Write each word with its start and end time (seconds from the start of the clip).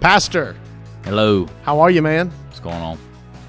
Pastor, 0.00 0.56
Hello. 1.04 1.46
how 1.62 1.80
are 1.80 1.90
you, 1.90 2.02
man? 2.02 2.30
What's 2.46 2.60
going 2.60 2.76
on? 2.76 2.98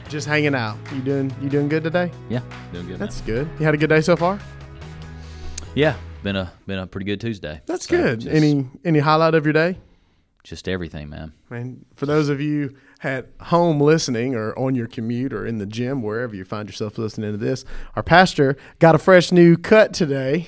Just 0.09 0.27
hanging 0.27 0.55
out. 0.55 0.77
You 0.93 1.01
doing 1.01 1.35
you 1.41 1.49
doing 1.49 1.67
good 1.67 1.83
today? 1.83 2.11
Yeah, 2.29 2.39
doing 2.71 2.85
good. 2.87 2.99
man. 2.99 2.99
That's 2.99 3.21
good. 3.21 3.47
You 3.59 3.65
had 3.65 3.73
a 3.73 3.77
good 3.77 3.89
day 3.89 4.01
so 4.01 4.15
far? 4.15 4.39
yeah, 5.75 5.95
been 6.23 6.35
a 6.35 6.51
been 6.65 6.79
a 6.79 6.87
pretty 6.87 7.05
good 7.05 7.19
Tuesday. 7.21 7.61
That's 7.65 7.87
So, 7.87 7.97
good. 7.97 8.21
Just, 8.21 8.33
Any 8.35 8.67
any 8.85 8.99
highlight 8.99 9.35
of 9.35 9.45
your 9.45 9.53
day? 9.53 9.77
just 10.43 10.69
everything, 10.69 11.09
man. 11.09 11.33
And 11.49 11.85
for 11.95 12.05
those 12.05 12.29
of 12.29 12.39
you 12.39 12.73
at 13.03 13.27
home 13.41 13.81
listening 13.81 14.33
or 14.33 14.57
on 14.57 14.75
your 14.75 14.87
commute 14.87 15.33
or 15.33 15.45
in 15.45 15.57
the 15.57 15.65
gym, 15.65 16.01
wherever 16.01 16.33
you 16.33 16.45
find 16.45 16.69
yourself 16.69 16.97
listening 16.97 17.33
to 17.33 17.37
this, 17.37 17.65
our 17.97 18.03
pastor 18.03 18.55
got 18.79 18.95
a 18.95 18.97
fresh 18.97 19.33
new 19.33 19.57
cut 19.57 19.93
today. 19.93 20.47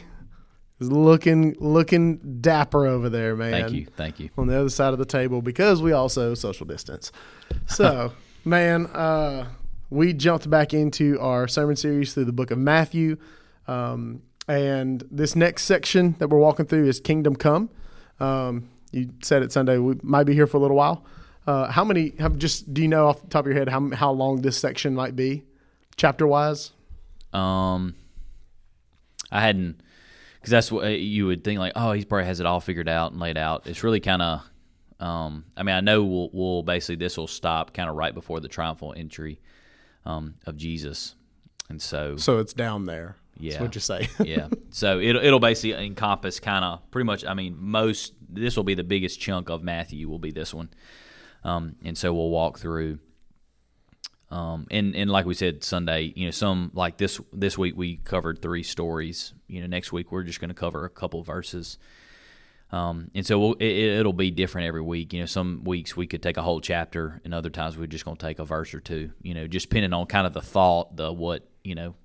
He's 0.79 0.89
looking 0.89 1.57
looking 1.59 2.39
dapper 2.39 2.85
over 2.85 3.09
there, 3.09 3.35
man. 3.35 3.51
Thank 3.51 3.71
you, 3.71 3.85
thank 3.97 4.19
you. 4.19 4.29
on 4.37 4.47
the 4.47 4.57
other 4.57 4.69
side 4.69 4.93
of 4.93 4.99
the 4.99 5.05
table 5.05 5.41
because 5.41 5.81
we 5.81 5.91
also 5.91 6.33
social 6.33 6.65
distance. 6.65 7.11
So, 7.65 8.13
man, 8.45 8.85
uh, 8.87 9.47
we 9.89 10.13
jumped 10.13 10.49
back 10.49 10.73
into 10.73 11.19
our 11.19 11.47
sermon 11.47 11.75
series 11.75 12.13
through 12.13 12.25
the 12.25 12.33
book 12.33 12.51
of 12.51 12.59
Matthew. 12.59 13.17
Um, 13.67 14.21
and 14.47 15.03
this 15.09 15.35
next 15.35 15.63
section 15.63 16.15
that 16.19 16.29
we're 16.29 16.37
walking 16.37 16.67
through 16.67 16.87
is 16.87 16.99
Kingdom 16.99 17.35
Come. 17.35 17.69
Um, 18.19 18.69
you 18.91 19.11
said 19.21 19.41
it 19.41 19.51
Sunday, 19.51 19.77
we 19.77 19.95
might 20.03 20.25
be 20.25 20.33
here 20.33 20.45
for 20.45 20.57
a 20.57 20.59
little 20.59 20.77
while. 20.77 21.05
Uh, 21.47 21.71
how 21.71 21.83
many, 21.83 22.13
have 22.19 22.37
just, 22.37 22.71
do 22.71 22.81
you 22.83 22.87
know 22.87 23.07
off 23.07 23.21
the 23.21 23.27
top 23.27 23.45
of 23.45 23.51
your 23.51 23.57
head 23.57 23.69
how, 23.69 23.89
how 23.91 24.11
long 24.11 24.41
this 24.41 24.57
section 24.57 24.93
might 24.93 25.15
be, 25.15 25.43
chapter 25.95 26.27
wise? 26.27 26.71
Um, 27.33 27.95
I 29.31 29.41
hadn't 29.41 29.81
because 30.39 30.51
that's 30.51 30.71
what 30.71 30.85
uh, 30.85 30.89
you 30.89 31.27
would 31.27 31.43
think 31.43 31.59
like, 31.59 31.73
oh, 31.75 31.91
he 31.91 32.05
probably 32.05 32.25
has 32.25 32.39
it 32.39 32.45
all 32.45 32.59
figured 32.59 32.87
out 32.87 33.11
and 33.11 33.19
laid 33.19 33.37
out. 33.37 33.67
It's 33.67 33.83
really 33.83 33.99
kind 33.99 34.21
of. 34.21 34.41
Um, 34.99 35.45
I 35.55 35.63
mean, 35.63 35.75
I 35.75 35.79
know 35.79 36.03
we'll, 36.03 36.29
we'll 36.33 36.63
basically 36.63 36.97
this 36.97 37.17
will 37.17 37.27
stop 37.27 37.73
kind 37.73 37.89
of 37.89 37.95
right 37.95 38.13
before 38.13 38.41
the 38.41 38.49
triumphal 38.49 38.93
entry 38.97 39.39
um, 40.05 40.35
of 40.45 40.57
Jesus, 40.57 41.15
and 41.69 41.81
so 41.81 42.17
So 42.17 42.39
it's 42.39 42.53
down 42.53 42.85
there. 42.85 43.15
Yeah. 43.39 43.51
That's 43.51 43.61
what 43.61 43.75
you 43.75 43.81
say. 43.81 44.09
yeah. 44.25 44.49
So 44.71 44.99
it'll 44.99 45.23
it'll 45.23 45.39
basically 45.39 45.85
encompass 45.85 46.39
kind 46.39 46.65
of 46.65 46.89
pretty 46.91 47.05
much. 47.05 47.25
I 47.25 47.33
mean, 47.33 47.55
most 47.57 48.13
this 48.29 48.57
will 48.57 48.63
be 48.63 48.75
the 48.75 48.83
biggest 48.83 49.19
chunk 49.19 49.49
of 49.49 49.63
Matthew 49.63 50.09
will 50.09 50.19
be 50.19 50.31
this 50.31 50.53
one, 50.53 50.69
um, 51.43 51.75
and 51.83 51.97
so 51.97 52.13
we'll 52.13 52.29
walk 52.29 52.59
through. 52.59 52.99
Um, 54.31 54.67
and 54.69 54.95
and 54.95 55.09
like 55.09 55.25
we 55.25 55.33
said 55.33 55.63
Sunday, 55.63 56.13
you 56.15 56.25
know, 56.25 56.31
some 56.31 56.71
like 56.73 56.97
this 56.97 57.19
this 57.31 57.57
week 57.57 57.75
we 57.77 57.97
covered 57.97 58.41
three 58.41 58.63
stories. 58.63 59.33
You 59.49 59.61
know, 59.61 59.67
next 59.67 59.91
week 59.91 60.11
we're 60.11 60.23
just 60.23 60.39
going 60.39 60.49
to 60.49 60.55
cover 60.55 60.85
a 60.85 60.89
couple 60.89 61.23
verses. 61.23 61.77
Um, 62.71 63.09
and 63.15 63.25
so 63.25 63.39
we'll, 63.39 63.53
it, 63.53 63.99
it'll 63.99 64.13
be 64.13 64.29
different 64.29 64.67
every 64.67 64.81
week. 64.81 65.11
You 65.13 65.21
know, 65.21 65.25
some 65.25 65.63
weeks 65.63 65.97
we 65.97 66.05
could 66.05 66.21
take 66.21 66.37
a 66.37 66.43
whole 66.43 66.61
chapter, 66.61 67.19
and 67.25 67.33
other 67.33 67.49
times 67.49 67.77
we're 67.77 67.87
just 67.87 68.05
going 68.05 68.17
to 68.17 68.25
take 68.25 68.39
a 68.39 68.45
verse 68.45 68.73
or 68.73 68.79
two. 68.79 69.11
You 69.21 69.33
know, 69.33 69.47
just 69.47 69.69
depending 69.69 69.93
on 69.93 70.05
kind 70.05 70.27
of 70.27 70.33
the 70.33 70.41
thought, 70.41 70.95
the 70.95 71.11
what 71.11 71.47
you 71.63 71.75
know, 71.75 71.95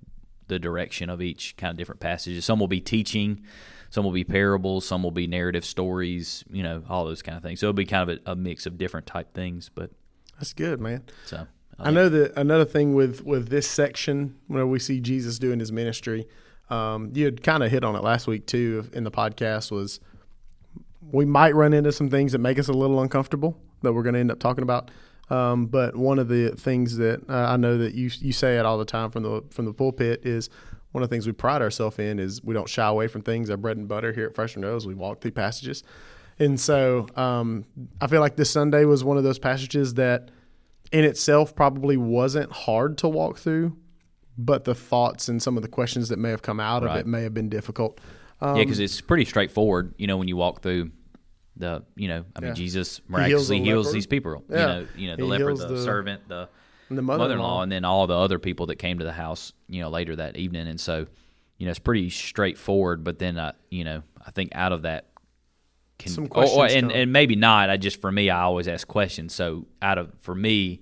the 0.47 0.59
direction 0.59 1.09
of 1.09 1.21
each 1.21 1.55
kind 1.57 1.71
of 1.71 1.77
different 1.77 2.01
passages. 2.01 2.45
Some 2.45 2.59
will 2.59 2.67
be 2.67 2.81
teaching, 2.81 3.43
some 3.89 4.03
will 4.03 4.11
be 4.11 4.23
parables, 4.23 4.87
some 4.87 5.03
will 5.03 5.11
be 5.11 5.27
narrative 5.27 5.65
stories. 5.65 6.43
You 6.49 6.63
know, 6.63 6.83
all 6.89 7.05
those 7.05 7.21
kind 7.21 7.37
of 7.37 7.43
things. 7.43 7.59
So 7.59 7.67
it'll 7.67 7.73
be 7.73 7.85
kind 7.85 8.09
of 8.09 8.19
a, 8.25 8.31
a 8.31 8.35
mix 8.35 8.65
of 8.65 8.77
different 8.79 9.05
type 9.05 9.33
things. 9.35 9.69
But 9.73 9.91
That's 10.39 10.53
good, 10.53 10.81
man. 10.81 11.03
so 11.25 11.47
I 11.77 11.91
know 11.91 12.09
that 12.09 12.33
another 12.37 12.65
thing 12.65 12.95
with 12.95 13.23
with 13.23 13.49
this 13.49 13.69
section, 13.69 14.37
where 14.47 14.65
we 14.65 14.79
see 14.79 14.99
Jesus 14.99 15.37
doing 15.37 15.59
his 15.59 15.71
ministry, 15.71 16.27
um, 16.69 17.11
you 17.13 17.25
had 17.25 17.43
kind 17.43 17.63
of 17.63 17.71
hit 17.71 17.83
on 17.83 17.95
it 17.95 18.03
last 18.03 18.27
week 18.27 18.45
too 18.47 18.89
in 18.93 19.03
the 19.03 19.11
podcast. 19.11 19.71
Was 19.71 19.99
we 21.11 21.25
might 21.25 21.55
run 21.55 21.73
into 21.73 21.91
some 21.91 22.09
things 22.09 22.31
that 22.31 22.39
make 22.39 22.59
us 22.59 22.67
a 22.67 22.73
little 22.73 23.01
uncomfortable 23.01 23.57
that 23.81 23.93
we're 23.93 24.03
going 24.03 24.13
to 24.13 24.19
end 24.19 24.31
up 24.31 24.39
talking 24.39 24.63
about. 24.63 24.91
Um, 25.29 25.65
but 25.67 25.95
one 25.95 26.19
of 26.19 26.27
the 26.27 26.49
things 26.51 26.97
that 26.97 27.27
uh, 27.29 27.33
I 27.33 27.57
know 27.57 27.77
that 27.79 27.95
you 27.95 28.11
you 28.19 28.31
say 28.31 28.57
it 28.57 28.65
all 28.65 28.77
the 28.77 28.85
time 28.85 29.09
from 29.09 29.23
the 29.23 29.43
from 29.49 29.65
the 29.65 29.73
pulpit 29.73 30.25
is 30.25 30.49
one 30.91 31.03
of 31.03 31.09
the 31.09 31.13
things 31.13 31.25
we 31.25 31.33
pride 31.33 31.61
ourselves 31.61 31.97
in 31.99 32.19
is 32.19 32.43
we 32.43 32.53
don't 32.53 32.69
shy 32.69 32.87
away 32.87 33.07
from 33.07 33.21
things. 33.21 33.49
Our 33.49 33.57
bread 33.57 33.77
and 33.77 33.87
butter 33.87 34.13
here 34.13 34.27
at 34.27 34.35
Freshman 34.35 34.63
Rose, 34.63 34.85
we 34.85 34.93
walk 34.93 35.21
through 35.21 35.31
passages, 35.31 35.83
and 36.37 36.59
so 36.59 37.07
um, 37.15 37.65
I 37.99 38.07
feel 38.07 38.21
like 38.21 38.35
this 38.35 38.51
Sunday 38.51 38.85
was 38.85 39.03
one 39.03 39.17
of 39.17 39.23
those 39.23 39.39
passages 39.39 39.95
that 39.95 40.29
in 40.91 41.03
itself 41.03 41.55
probably 41.55 41.97
wasn't 41.97 42.51
hard 42.51 42.99
to 42.99 43.07
walk 43.07 43.39
through, 43.39 43.75
but 44.37 44.63
the 44.65 44.75
thoughts 44.75 45.27
and 45.29 45.41
some 45.41 45.57
of 45.57 45.63
the 45.63 45.69
questions 45.69 46.09
that 46.09 46.19
may 46.19 46.29
have 46.29 46.41
come 46.41 46.59
out 46.59 46.83
of 46.83 46.95
it 46.95 47.05
may 47.07 47.23
have 47.23 47.33
been 47.33 47.49
difficult. 47.49 47.99
Um, 48.41 48.57
yeah, 48.57 48.63
because 48.63 48.79
it's 48.79 48.99
pretty 49.01 49.25
straightforward. 49.25 49.93
You 49.97 50.07
know, 50.07 50.17
when 50.17 50.27
you 50.27 50.35
walk 50.35 50.61
through 50.61 50.91
the, 51.55 51.83
you 51.95 52.07
know, 52.09 52.25
I 52.35 52.39
mean, 52.41 52.49
Yeah. 52.49 52.53
Jesus 52.53 52.99
miraculously 53.07 53.59
the 53.59 53.63
heals, 53.65 53.85
leper. 53.87 53.93
these 53.93 54.07
people. 54.07 54.43
Yeah. 54.49 54.57
You 54.57 54.65
know, 54.67 54.87
you 54.97 55.07
know, 55.07 55.15
the 55.15 55.23
He 55.23 55.29
leper, 55.29 55.55
the, 55.55 55.67
the- 55.67 55.83
servant, 55.83 56.27
the 56.27 56.49
the 56.91 57.01
mother-in-law, 57.01 57.63
and 57.63 57.71
then 57.71 57.83
all 57.83 58.05
the 58.05 58.13
other 58.15 58.37
people 58.37 58.67
that 58.67 58.75
came 58.75 58.99
to 58.99 59.05
the 59.05 59.11
house, 59.13 59.53
you 59.67 59.81
know, 59.81 59.89
later 59.89 60.15
that 60.17 60.37
evening. 60.37 60.67
And 60.67 60.79
so, 60.79 61.07
you 61.57 61.65
know, 61.65 61.71
it's 61.71 61.79
pretty 61.79 62.11
straightforward. 62.11 63.03
But 63.03 63.17
then, 63.17 63.37
uh, 63.39 63.53
you 63.71 63.83
know, 63.83 64.03
I 64.23 64.29
think 64.31 64.51
out 64.53 64.71
of 64.71 64.83
that, 64.83 65.07
can, 65.97 66.11
Some 66.11 66.27
or- 66.29 66.45
or- 66.45 66.65
and, 66.67 66.91
and 66.91 67.11
maybe 67.11 67.35
not. 67.35 67.69
I 67.71 67.77
just 67.77 68.01
for 68.01 68.11
me, 68.11 68.29
I 68.29 68.41
always 68.41 68.67
ask 68.67 68.85
questions. 68.87 69.33
So 69.33 69.65
out 69.81 69.97
of 69.97 70.11
for 70.19 70.35
me, 70.35 70.81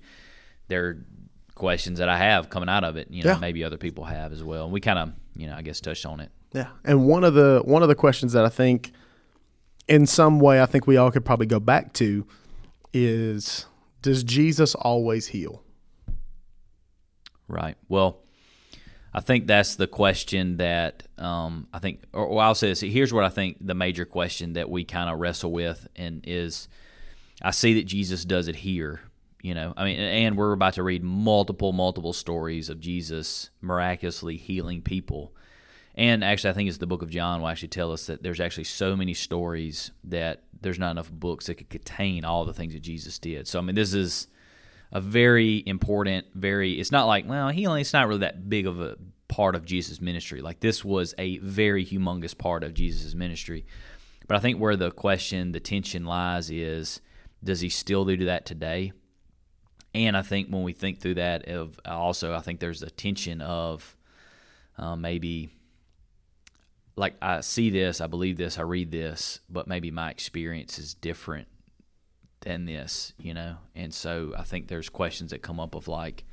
there 0.68 1.06
questions 1.54 1.98
that 1.98 2.08
I 2.08 2.18
have 2.18 2.50
coming 2.50 2.68
out 2.68 2.84
of 2.84 2.96
it. 2.96 3.08
You 3.10 3.22
know, 3.24 3.32
Yeah. 3.32 3.38
maybe 3.38 3.62
other 3.64 3.76
people 3.76 4.04
have 4.04 4.32
as 4.32 4.42
well. 4.42 4.64
And 4.64 4.72
we 4.72 4.80
kind 4.80 4.98
of, 4.98 5.12
you 5.36 5.46
know, 5.46 5.54
I 5.54 5.62
guess 5.62 5.80
touched 5.80 6.04
on 6.06 6.20
it. 6.20 6.30
Yeah, 6.52 6.68
and 6.84 7.06
one 7.06 7.24
of 7.24 7.34
the 7.34 7.62
one 7.64 7.82
of 7.82 7.88
the 7.88 7.94
questions 7.94 8.32
that 8.32 8.44
I 8.44 8.48
think, 8.48 8.92
in 9.88 10.06
some 10.06 10.38
way, 10.40 10.62
I 10.62 10.66
think 10.66 10.86
we 10.86 10.96
all 10.96 11.10
could 11.10 11.24
probably 11.24 11.46
go 11.46 11.58
back 11.60 11.92
to, 11.94 12.26
is 12.92 13.66
Does 14.02 14.22
Jesus 14.22 14.74
always 14.74 15.28
heal? 15.28 15.62
Right. 17.48 17.76
Well, 17.88 18.20
I 19.12 19.20
think 19.20 19.46
that's 19.46 19.76
the 19.76 19.86
question 19.86 20.56
that 20.56 21.04
um, 21.18 21.68
I 21.72 21.78
think, 21.78 22.02
or, 22.12 22.24
or 22.24 22.42
I'll 22.42 22.54
say 22.54 22.68
this. 22.68 22.80
Here's 22.80 23.12
what 23.12 23.24
I 23.24 23.28
think 23.28 23.58
the 23.60 23.74
major 23.74 24.04
question 24.04 24.54
that 24.54 24.68
we 24.70 24.84
kind 24.84 25.10
of 25.10 25.18
wrestle 25.20 25.52
with, 25.52 25.86
and 25.96 26.22
is 26.26 26.68
I 27.42 27.50
see 27.50 27.74
that 27.74 27.84
Jesus 27.84 28.24
does 28.24 28.48
it 28.48 28.56
here. 28.56 29.00
You 29.44 29.54
know, 29.54 29.74
I 29.76 29.84
mean, 29.84 30.00
and 30.00 30.38
we're 30.38 30.54
about 30.54 30.72
to 30.74 30.82
read 30.82 31.04
multiple, 31.04 31.74
multiple 31.74 32.14
stories 32.14 32.70
of 32.70 32.80
Jesus 32.80 33.50
miraculously 33.60 34.38
healing 34.38 34.80
people. 34.80 35.34
And 35.94 36.24
actually, 36.24 36.48
I 36.48 36.52
think 36.54 36.70
it's 36.70 36.78
the 36.78 36.86
book 36.86 37.02
of 37.02 37.10
John 37.10 37.42
will 37.42 37.48
actually 37.48 37.68
tell 37.68 37.92
us 37.92 38.06
that 38.06 38.22
there's 38.22 38.40
actually 38.40 38.64
so 38.64 38.96
many 38.96 39.12
stories 39.12 39.90
that 40.04 40.44
there's 40.62 40.78
not 40.78 40.92
enough 40.92 41.12
books 41.12 41.44
that 41.44 41.56
could 41.56 41.68
contain 41.68 42.24
all 42.24 42.46
the 42.46 42.54
things 42.54 42.72
that 42.72 42.80
Jesus 42.80 43.18
did. 43.18 43.46
So, 43.46 43.58
I 43.58 43.62
mean, 43.62 43.74
this 43.74 43.92
is 43.92 44.28
a 44.92 45.00
very 45.02 45.62
important, 45.66 46.24
very. 46.34 46.80
It's 46.80 46.90
not 46.90 47.04
like 47.04 47.28
well, 47.28 47.50
healing. 47.50 47.82
It's 47.82 47.92
not 47.92 48.08
really 48.08 48.20
that 48.20 48.48
big 48.48 48.66
of 48.66 48.80
a 48.80 48.96
part 49.28 49.54
of 49.54 49.66
Jesus' 49.66 50.00
ministry. 50.00 50.40
Like 50.40 50.60
this 50.60 50.82
was 50.82 51.14
a 51.18 51.36
very 51.40 51.84
humongous 51.84 52.36
part 52.36 52.64
of 52.64 52.72
Jesus' 52.72 53.14
ministry. 53.14 53.66
But 54.26 54.38
I 54.38 54.40
think 54.40 54.58
where 54.58 54.74
the 54.74 54.90
question, 54.90 55.52
the 55.52 55.60
tension 55.60 56.06
lies 56.06 56.50
is, 56.50 57.02
does 57.42 57.60
he 57.60 57.68
still 57.68 58.06
do 58.06 58.16
that 58.24 58.46
today? 58.46 58.94
And 59.94 60.16
I 60.16 60.22
think 60.22 60.48
when 60.48 60.64
we 60.64 60.72
think 60.72 61.00
through 61.00 61.14
that, 61.14 61.48
of 61.48 61.78
also 61.84 62.34
I 62.34 62.40
think 62.40 62.60
there's 62.60 62.82
a 62.82 62.90
tension 62.90 63.40
of 63.40 63.96
uh, 64.76 64.96
maybe 64.96 65.50
like 66.96 67.14
I 67.22 67.40
see 67.40 67.70
this, 67.70 68.00
I 68.00 68.06
believe 68.06 68.36
this, 68.36 68.58
I 68.58 68.62
read 68.62 68.90
this, 68.90 69.40
but 69.48 69.66
maybe 69.68 69.90
my 69.90 70.10
experience 70.10 70.78
is 70.78 70.94
different 70.94 71.48
than 72.40 72.66
this, 72.66 73.12
you 73.18 73.34
know? 73.34 73.56
And 73.74 73.92
so 73.92 74.32
I 74.36 74.42
think 74.42 74.68
there's 74.68 74.88
questions 74.88 75.30
that 75.30 75.42
come 75.42 75.58
up 75.58 75.74
of 75.74 75.88
like, 75.88 76.24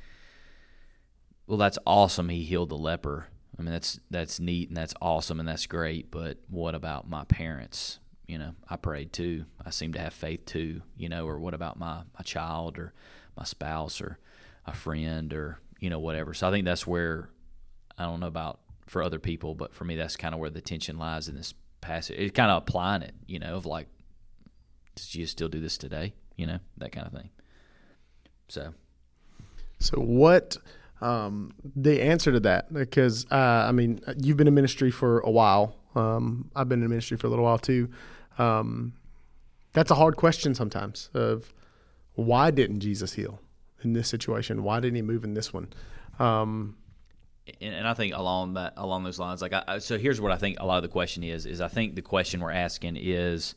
well, 1.46 1.58
that's 1.58 1.78
awesome. 1.86 2.28
He 2.28 2.44
healed 2.44 2.68
the 2.68 2.76
leper. 2.76 3.26
I 3.58 3.62
mean, 3.62 3.72
that's 3.72 4.00
that's 4.10 4.40
neat 4.40 4.68
and 4.68 4.76
that's 4.76 4.94
awesome 5.02 5.38
and 5.38 5.48
that's 5.48 5.66
great. 5.66 6.10
But 6.10 6.38
what 6.48 6.74
about 6.74 7.08
my 7.08 7.24
parents? 7.24 7.98
You 8.26 8.38
know, 8.38 8.54
I 8.68 8.76
prayed 8.76 9.12
too. 9.12 9.44
I 9.64 9.70
seem 9.70 9.92
to 9.92 10.00
have 10.00 10.14
faith 10.14 10.46
too. 10.46 10.82
You 10.96 11.08
know, 11.08 11.26
or 11.26 11.38
what 11.38 11.54
about 11.54 11.78
my 11.78 12.02
my 12.16 12.22
child 12.24 12.78
or 12.78 12.94
my 13.36 13.44
spouse 13.44 14.00
or 14.00 14.18
a 14.66 14.72
friend 14.72 15.32
or 15.32 15.58
you 15.80 15.90
know 15.90 15.98
whatever. 15.98 16.34
So 16.34 16.48
I 16.48 16.50
think 16.50 16.64
that's 16.64 16.86
where 16.86 17.30
I 17.98 18.04
don't 18.04 18.20
know 18.20 18.26
about 18.26 18.60
for 18.86 19.02
other 19.02 19.18
people, 19.18 19.54
but 19.54 19.74
for 19.74 19.84
me, 19.84 19.96
that's 19.96 20.16
kind 20.16 20.34
of 20.34 20.40
where 20.40 20.50
the 20.50 20.60
tension 20.60 20.98
lies 20.98 21.28
in 21.28 21.36
this 21.36 21.54
passage. 21.80 22.18
It's 22.18 22.36
kind 22.36 22.50
of 22.50 22.62
applying 22.62 23.02
it, 23.02 23.14
you 23.26 23.38
know, 23.38 23.56
of 23.56 23.66
like, 23.66 23.88
does 24.94 25.06
Jesus 25.06 25.30
still 25.32 25.48
do 25.48 25.60
this 25.60 25.78
today? 25.78 26.14
You 26.36 26.46
know, 26.46 26.58
that 26.78 26.92
kind 26.92 27.06
of 27.06 27.12
thing. 27.12 27.30
So 28.48 28.74
So 29.82 29.98
what? 30.00 30.56
Um, 31.00 31.52
the 31.74 32.00
answer 32.00 32.30
to 32.30 32.40
that, 32.40 32.72
because 32.72 33.26
uh, 33.30 33.66
I 33.68 33.72
mean, 33.72 34.00
you've 34.16 34.36
been 34.36 34.46
in 34.46 34.54
ministry 34.54 34.92
for 34.92 35.18
a 35.20 35.30
while. 35.30 35.74
Um, 35.96 36.50
I've 36.54 36.68
been 36.68 36.82
in 36.82 36.88
ministry 36.88 37.16
for 37.16 37.26
a 37.26 37.30
little 37.30 37.44
while 37.44 37.58
too. 37.58 37.88
Um, 38.38 38.92
that's 39.72 39.90
a 39.90 39.96
hard 39.96 40.16
question 40.16 40.54
sometimes. 40.54 41.10
Of 41.14 41.52
why 42.14 42.50
didn't 42.50 42.80
Jesus 42.80 43.14
heal 43.14 43.40
in 43.82 43.92
this 43.92 44.08
situation? 44.08 44.62
Why 44.62 44.80
didn't 44.80 44.96
he 44.96 45.02
move 45.02 45.24
in 45.24 45.34
this 45.34 45.52
one? 45.52 45.68
Um, 46.18 46.76
and, 47.60 47.74
and 47.74 47.88
I 47.88 47.94
think 47.94 48.14
along 48.14 48.54
that 48.54 48.74
along 48.76 49.04
those 49.04 49.18
lines, 49.18 49.42
like 49.42 49.52
I, 49.52 49.78
so, 49.78 49.98
here's 49.98 50.20
what 50.20 50.32
I 50.32 50.36
think 50.36 50.58
a 50.60 50.66
lot 50.66 50.76
of 50.76 50.82
the 50.82 50.88
question 50.88 51.22
is: 51.22 51.46
is 51.46 51.60
I 51.60 51.68
think 51.68 51.94
the 51.94 52.02
question 52.02 52.40
we're 52.40 52.52
asking 52.52 52.96
is, 52.96 53.54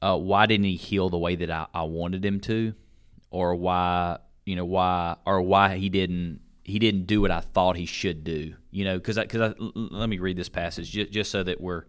uh, 0.00 0.16
why 0.16 0.46
didn't 0.46 0.64
he 0.64 0.76
heal 0.76 1.08
the 1.08 1.18
way 1.18 1.36
that 1.36 1.50
I, 1.50 1.66
I 1.72 1.82
wanted 1.82 2.24
him 2.24 2.40
to, 2.40 2.74
or 3.30 3.54
why 3.54 4.18
you 4.44 4.56
know 4.56 4.64
why 4.64 5.16
or 5.26 5.42
why 5.42 5.76
he 5.76 5.88
didn't 5.88 6.40
he 6.64 6.78
didn't 6.78 7.06
do 7.06 7.20
what 7.20 7.30
I 7.30 7.40
thought 7.40 7.76
he 7.76 7.86
should 7.86 8.24
do. 8.24 8.54
You 8.70 8.84
know, 8.84 8.96
because 8.96 9.16
because 9.16 9.54
let 9.58 10.08
me 10.08 10.18
read 10.18 10.36
this 10.36 10.48
passage 10.48 10.90
just, 10.90 11.12
just 11.12 11.30
so 11.30 11.42
that 11.42 11.60
we're 11.60 11.84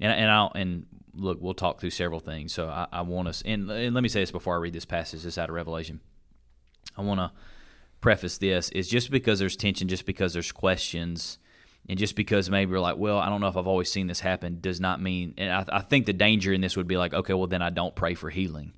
and 0.00 0.12
and 0.12 0.30
I'll 0.30 0.52
and 0.54 0.86
look 1.14 1.38
we'll 1.40 1.54
talk 1.54 1.80
through 1.80 1.90
several 1.90 2.20
things. 2.20 2.52
So 2.52 2.68
I, 2.68 2.86
I 2.92 3.02
want 3.02 3.28
us 3.28 3.42
and, 3.44 3.70
and 3.70 3.94
let 3.94 4.02
me 4.02 4.08
say 4.08 4.20
this 4.20 4.30
before 4.30 4.54
I 4.54 4.58
read 4.58 4.72
this 4.72 4.84
passage. 4.84 5.22
This 5.22 5.38
out 5.38 5.48
of 5.48 5.54
Revelation. 5.54 6.00
I 6.96 7.02
want 7.02 7.20
to 7.20 7.32
preface 8.00 8.38
this 8.38 8.70
is 8.70 8.88
just 8.88 9.10
because 9.10 9.38
there's 9.38 9.56
tension, 9.56 9.88
just 9.88 10.06
because 10.06 10.32
there's 10.32 10.52
questions 10.52 11.38
and 11.88 11.98
just 11.98 12.14
because 12.14 12.50
maybe 12.50 12.70
you're 12.70 12.80
like, 12.80 12.96
well, 12.96 13.18
I 13.18 13.28
don't 13.28 13.40
know 13.40 13.48
if 13.48 13.56
I've 13.56 13.66
always 13.66 13.90
seen 13.90 14.06
this 14.06 14.20
happen, 14.20 14.58
does 14.60 14.80
not 14.80 15.00
mean. 15.00 15.34
And 15.38 15.50
I, 15.50 15.64
I 15.78 15.80
think 15.80 16.06
the 16.06 16.12
danger 16.12 16.52
in 16.52 16.60
this 16.60 16.76
would 16.76 16.86
be 16.86 16.96
like, 16.96 17.14
okay, 17.14 17.34
well, 17.34 17.46
then 17.46 17.62
I 17.62 17.70
don't 17.70 17.94
pray 17.94 18.14
for 18.14 18.30
healing, 18.30 18.72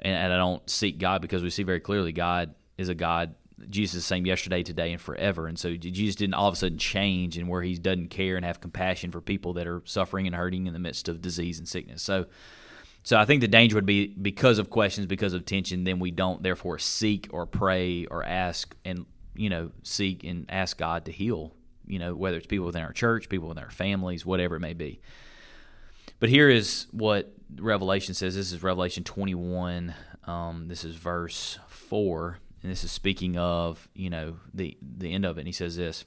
and, 0.00 0.14
and 0.14 0.32
I 0.32 0.36
don't 0.36 0.68
seek 0.68 0.98
God 0.98 1.22
because 1.22 1.42
we 1.42 1.50
see 1.50 1.62
very 1.62 1.80
clearly 1.80 2.12
God 2.12 2.54
is 2.78 2.88
a 2.88 2.94
God. 2.94 3.34
Jesus 3.70 3.96
is 3.96 4.02
the 4.02 4.06
same 4.06 4.26
yesterday, 4.26 4.62
today, 4.62 4.92
and 4.92 5.00
forever. 5.00 5.46
And 5.46 5.58
so 5.58 5.74
Jesus 5.76 6.16
didn't 6.16 6.34
all 6.34 6.48
of 6.48 6.54
a 6.54 6.56
sudden 6.56 6.78
change, 6.78 7.38
and 7.38 7.48
where 7.48 7.62
He 7.62 7.76
doesn't 7.76 8.08
care 8.08 8.36
and 8.36 8.44
have 8.44 8.60
compassion 8.60 9.10
for 9.10 9.20
people 9.20 9.54
that 9.54 9.66
are 9.66 9.82
suffering 9.84 10.26
and 10.26 10.36
hurting 10.36 10.66
in 10.66 10.72
the 10.72 10.78
midst 10.78 11.08
of 11.08 11.22
disease 11.22 11.58
and 11.58 11.66
sickness. 11.66 12.02
So, 12.02 12.26
so 13.02 13.16
I 13.16 13.24
think 13.24 13.40
the 13.40 13.48
danger 13.48 13.76
would 13.76 13.86
be 13.86 14.08
because 14.08 14.58
of 14.58 14.68
questions, 14.68 15.06
because 15.06 15.32
of 15.32 15.44
tension, 15.44 15.84
then 15.84 15.98
we 15.98 16.10
don't 16.10 16.42
therefore 16.42 16.78
seek 16.78 17.28
or 17.30 17.46
pray 17.46 18.04
or 18.06 18.24
ask 18.24 18.76
and 18.84 19.06
you 19.34 19.48
know 19.48 19.70
seek 19.82 20.24
and 20.24 20.46
ask 20.48 20.76
God 20.76 21.04
to 21.04 21.12
heal 21.12 21.52
you 21.86 21.98
know, 21.98 22.14
whether 22.14 22.36
it's 22.36 22.46
people 22.46 22.66
within 22.66 22.82
our 22.82 22.92
church, 22.92 23.28
people 23.28 23.48
within 23.48 23.64
our 23.64 23.70
families, 23.70 24.26
whatever 24.26 24.56
it 24.56 24.60
may 24.60 24.74
be. 24.74 25.00
But 26.18 26.28
here 26.28 26.50
is 26.50 26.86
what 26.90 27.32
Revelation 27.54 28.14
says. 28.14 28.34
This 28.34 28.52
is 28.52 28.62
Revelation 28.62 29.04
21. 29.04 29.94
Um, 30.24 30.68
this 30.68 30.84
is 30.84 30.96
verse 30.96 31.58
4. 31.68 32.38
And 32.66 32.72
this 32.72 32.82
is 32.82 32.90
speaking 32.90 33.38
of, 33.38 33.88
you 33.94 34.10
know, 34.10 34.38
the, 34.52 34.76
the 34.82 35.12
end 35.12 35.24
of 35.24 35.38
it. 35.38 35.42
And 35.42 35.46
he 35.46 35.52
says 35.52 35.76
this 35.76 36.04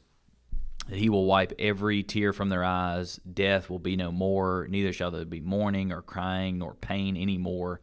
that 0.90 0.98
he 0.98 1.08
will 1.08 1.26
wipe 1.26 1.54
every 1.58 2.04
tear 2.04 2.34
from 2.34 2.50
their 2.50 2.66
eyes. 2.66 3.18
Death 3.34 3.70
will 3.70 3.80
be 3.80 3.96
no 3.96 4.12
more. 4.12 4.68
Neither 4.70 4.92
shall 4.92 5.10
there 5.10 5.24
be 5.24 5.40
mourning 5.40 5.94
or 5.94 6.02
crying 6.02 6.58
nor 6.58 6.74
pain 6.74 7.16
any 7.16 7.38
more, 7.38 7.80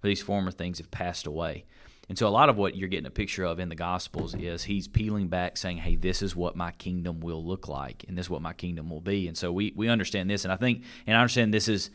for 0.00 0.08
these 0.08 0.22
former 0.22 0.50
things 0.50 0.78
have 0.78 0.90
passed 0.90 1.28
away. 1.28 1.66
And 2.08 2.18
so 2.18 2.26
a 2.26 2.30
lot 2.30 2.48
of 2.48 2.56
what 2.56 2.74
you're 2.74 2.88
getting 2.88 3.06
a 3.06 3.10
picture 3.10 3.44
of 3.44 3.60
in 3.60 3.68
the 3.68 3.76
Gospels 3.76 4.34
is 4.34 4.64
he's 4.64 4.88
peeling 4.88 5.28
back, 5.28 5.56
saying, 5.56 5.76
"Hey, 5.76 5.94
this 5.94 6.20
is 6.20 6.34
what 6.34 6.56
my 6.56 6.72
kingdom 6.72 7.20
will 7.20 7.46
look 7.46 7.68
like, 7.68 8.04
and 8.08 8.18
this 8.18 8.26
is 8.26 8.30
what 8.30 8.42
my 8.42 8.54
kingdom 8.54 8.90
will 8.90 9.00
be." 9.00 9.28
And 9.28 9.38
so 9.38 9.52
we 9.52 9.72
we 9.76 9.88
understand 9.88 10.28
this, 10.28 10.44
and 10.44 10.52
I 10.52 10.56
think, 10.56 10.82
and 11.06 11.16
I 11.16 11.20
understand 11.20 11.54
this 11.54 11.68
is, 11.68 11.90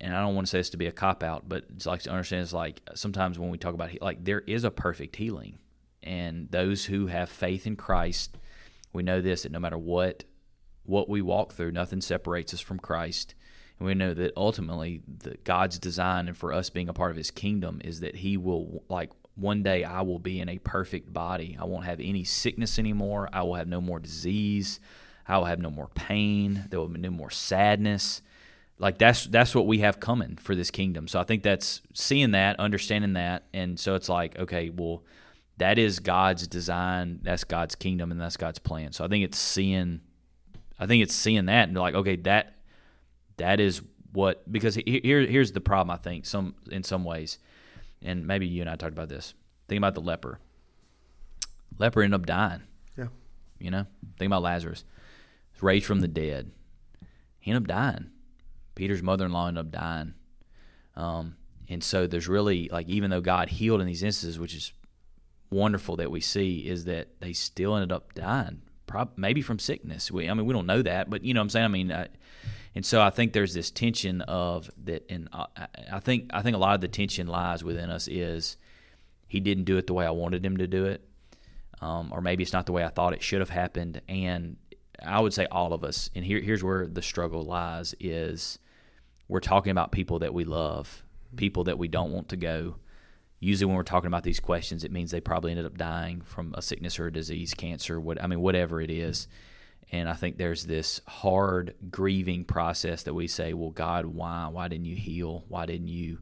and 0.00 0.14
I 0.14 0.20
don't 0.20 0.34
want 0.34 0.46
to 0.46 0.50
say 0.50 0.58
this 0.58 0.70
to 0.70 0.76
be 0.76 0.86
a 0.86 0.92
cop 0.92 1.22
out, 1.22 1.48
but 1.48 1.64
it's 1.74 1.86
like 1.86 2.02
to 2.02 2.10
understand 2.10 2.42
it's 2.42 2.52
like 2.52 2.80
sometimes 2.94 3.38
when 3.38 3.50
we 3.50 3.58
talk 3.58 3.74
about 3.74 3.90
like 4.00 4.24
there 4.24 4.40
is 4.40 4.64
a 4.64 4.70
perfect 4.70 5.16
healing, 5.16 5.58
and 6.02 6.50
those 6.50 6.84
who 6.84 7.06
have 7.06 7.28
faith 7.28 7.66
in 7.66 7.76
Christ, 7.76 8.36
we 8.92 9.02
know 9.02 9.20
this 9.20 9.42
that 9.42 9.52
no 9.52 9.60
matter 9.60 9.78
what 9.78 10.24
what 10.84 11.08
we 11.08 11.22
walk 11.22 11.52
through, 11.52 11.72
nothing 11.72 12.00
separates 12.00 12.54
us 12.54 12.60
from 12.60 12.78
Christ 12.78 13.34
and 13.78 13.86
we 13.86 13.94
know 13.94 14.14
that 14.14 14.32
ultimately 14.36 15.02
the, 15.06 15.36
God's 15.44 15.78
design 15.78 16.28
and 16.28 16.36
for 16.36 16.52
us 16.52 16.70
being 16.70 16.88
a 16.88 16.94
part 16.94 17.10
of 17.10 17.16
his 17.16 17.30
kingdom 17.30 17.80
is 17.84 18.00
that 18.00 18.16
he 18.16 18.36
will 18.36 18.84
like 18.88 19.10
one 19.34 19.62
day 19.62 19.84
I 19.84 20.00
will 20.00 20.18
be 20.18 20.40
in 20.40 20.48
a 20.48 20.58
perfect 20.58 21.12
body. 21.12 21.58
I 21.60 21.64
won't 21.64 21.84
have 21.84 22.00
any 22.00 22.24
sickness 22.24 22.78
anymore. 22.78 23.28
I 23.32 23.42
will 23.42 23.54
have 23.54 23.68
no 23.68 23.82
more 23.82 24.00
disease. 24.00 24.80
I 25.28 25.36
will 25.36 25.44
have 25.44 25.58
no 25.58 25.70
more 25.70 25.88
pain. 25.94 26.64
There 26.70 26.80
will 26.80 26.88
be 26.88 27.00
no 27.00 27.10
more 27.10 27.30
sadness. 27.30 28.22
Like 28.78 28.98
that's 28.98 29.24
that's 29.26 29.54
what 29.54 29.66
we 29.66 29.78
have 29.78 30.00
coming 30.00 30.36
for 30.36 30.54
this 30.54 30.70
kingdom. 30.70 31.08
So 31.08 31.18
I 31.18 31.24
think 31.24 31.42
that's 31.42 31.80
seeing 31.94 32.32
that, 32.32 32.60
understanding 32.60 33.14
that, 33.14 33.44
and 33.54 33.80
so 33.80 33.94
it's 33.94 34.08
like, 34.08 34.38
okay, 34.38 34.70
well, 34.70 35.02
that 35.56 35.78
is 35.78 35.98
God's 35.98 36.46
design, 36.46 37.20
that's 37.22 37.44
God's 37.44 37.74
kingdom, 37.74 38.10
and 38.10 38.20
that's 38.20 38.36
God's 38.36 38.58
plan. 38.58 38.92
So 38.92 39.04
I 39.04 39.08
think 39.08 39.24
it's 39.24 39.38
seeing 39.38 40.00
I 40.78 40.86
think 40.86 41.02
it's 41.02 41.14
seeing 41.14 41.46
that 41.46 41.68
and 41.68 41.76
like, 41.76 41.94
okay, 41.94 42.16
that 42.16 42.56
that 43.38 43.60
is 43.60 43.82
what 44.12 44.50
because 44.50 44.74
here 44.74 45.26
here's 45.26 45.52
the 45.52 45.60
problem 45.60 45.90
I 45.90 45.96
think 45.96 46.26
some 46.26 46.54
in 46.70 46.82
some 46.82 47.04
ways, 47.04 47.38
and 48.02 48.26
maybe 48.26 48.46
you 48.46 48.60
and 48.60 48.70
I 48.70 48.76
talked 48.76 48.92
about 48.92 49.08
this. 49.08 49.34
Think 49.68 49.78
about 49.78 49.94
the 49.94 50.00
leper. 50.00 50.38
Leper 51.78 52.02
ended 52.02 52.20
up 52.20 52.26
dying. 52.26 52.62
Yeah. 52.96 53.08
You 53.58 53.70
know, 53.70 53.86
think 54.18 54.28
about 54.28 54.42
Lazarus, 54.42 54.84
raised 55.60 55.86
from 55.86 56.00
the 56.00 56.08
dead. 56.08 56.50
He 57.38 57.50
ended 57.50 57.70
up 57.70 57.76
dying. 57.76 58.10
Peter's 58.76 59.02
mother-in-law 59.02 59.48
ended 59.48 59.66
up 59.66 59.72
dying. 59.72 60.14
Um, 60.94 61.36
and 61.68 61.82
so 61.82 62.06
there's 62.06 62.28
really 62.28 62.68
like 62.70 62.88
even 62.88 63.10
though 63.10 63.20
God 63.20 63.48
healed 63.48 63.80
in 63.80 63.86
these 63.88 64.04
instances, 64.04 64.38
which 64.38 64.54
is 64.54 64.72
wonderful 65.50 65.96
that 65.96 66.10
we 66.10 66.20
see, 66.20 66.68
is 66.68 66.84
that 66.84 67.08
they 67.20 67.32
still 67.32 67.74
ended 67.74 67.90
up 67.90 68.14
dying, 68.14 68.62
prob- 68.86 69.16
maybe 69.16 69.42
from 69.42 69.58
sickness. 69.58 70.12
We, 70.12 70.28
I 70.28 70.34
mean, 70.34 70.46
we 70.46 70.54
don't 70.54 70.66
know 70.66 70.82
that, 70.82 71.10
but 71.10 71.24
you 71.24 71.34
know 71.34 71.40
what 71.40 71.44
I'm 71.46 71.50
saying. 71.50 71.64
I 71.64 71.68
mean, 71.68 71.90
uh, 71.90 72.06
and 72.74 72.84
so 72.84 73.00
I 73.00 73.10
think 73.10 73.32
there's 73.32 73.54
this 73.54 73.70
tension 73.70 74.20
of 74.22 74.70
that, 74.84 75.04
and 75.08 75.28
I 75.32 75.98
think 75.98 76.30
I 76.32 76.42
think 76.42 76.54
a 76.54 76.58
lot 76.58 76.74
of 76.74 76.82
the 76.82 76.88
tension 76.88 77.26
lies 77.26 77.64
within 77.64 77.90
us 77.90 78.06
is 78.06 78.58
he 79.26 79.40
didn't 79.40 79.64
do 79.64 79.78
it 79.78 79.86
the 79.86 79.94
way 79.94 80.06
I 80.06 80.10
wanted 80.10 80.44
him 80.44 80.58
to 80.58 80.66
do 80.66 80.84
it, 80.84 81.02
um, 81.80 82.10
or 82.12 82.20
maybe 82.20 82.42
it's 82.42 82.52
not 82.52 82.66
the 82.66 82.72
way 82.72 82.84
I 82.84 82.88
thought 82.88 83.14
it 83.14 83.22
should 83.22 83.40
have 83.40 83.50
happened. 83.50 84.02
And 84.08 84.58
I 85.04 85.20
would 85.20 85.32
say 85.32 85.46
all 85.50 85.72
of 85.72 85.84
us, 85.84 86.10
and 86.14 86.24
here, 86.24 86.40
here's 86.40 86.62
where 86.62 86.86
the 86.86 87.02
struggle 87.02 87.42
lies: 87.42 87.94
is 87.98 88.58
we're 89.28 89.40
talking 89.40 89.70
about 89.70 89.92
people 89.92 90.20
that 90.20 90.34
we 90.34 90.44
love, 90.44 91.04
people 91.36 91.64
that 91.64 91.78
we 91.78 91.88
don't 91.88 92.12
want 92.12 92.28
to 92.30 92.36
go. 92.36 92.76
Usually, 93.38 93.66
when 93.66 93.76
we're 93.76 93.82
talking 93.82 94.08
about 94.08 94.22
these 94.22 94.40
questions, 94.40 94.82
it 94.82 94.90
means 94.90 95.10
they 95.10 95.20
probably 95.20 95.50
ended 95.50 95.66
up 95.66 95.76
dying 95.76 96.22
from 96.22 96.54
a 96.56 96.62
sickness 96.62 96.98
or 96.98 97.08
a 97.08 97.12
disease, 97.12 97.52
cancer, 97.54 98.00
what 98.00 98.22
I 98.22 98.26
mean, 98.26 98.40
whatever 98.40 98.80
it 98.80 98.90
is. 98.90 99.28
And 99.92 100.08
I 100.08 100.14
think 100.14 100.36
there's 100.36 100.66
this 100.66 101.00
hard 101.06 101.74
grieving 101.90 102.44
process 102.44 103.04
that 103.04 103.14
we 103.14 103.28
say, 103.28 103.52
well, 103.52 103.70
God, 103.70 104.06
why? 104.06 104.48
Why 104.48 104.68
didn't 104.68 104.86
you 104.86 104.96
heal? 104.96 105.44
Why 105.48 105.66
didn't 105.66 105.88
you? 105.88 106.18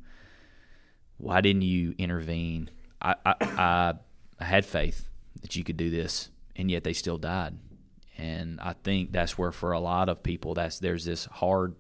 Why 1.17 1.41
didn't 1.41 1.63
you 1.63 1.95
intervene? 1.97 2.71
I, 3.01 3.15
I, 3.25 3.35
I, 3.41 3.95
I 4.41 4.45
had 4.45 4.67
faith 4.67 5.09
that 5.43 5.57
you 5.57 5.65
could 5.65 5.77
do 5.77 5.91
this, 5.91 6.31
and 6.57 6.71
yet 6.71 6.85
they 6.85 6.93
still 6.93 7.19
died. 7.19 7.57
And 8.19 8.61
I 8.61 8.75
think 8.75 9.13
that's 9.13 9.39
where, 9.39 9.53
for 9.53 9.73
a 9.73 9.81
lot 9.81 10.09
of 10.09 10.23
people, 10.23 10.55
that's 10.55 10.79
there's 10.79 11.05
this 11.05 11.27
hard. 11.27 11.77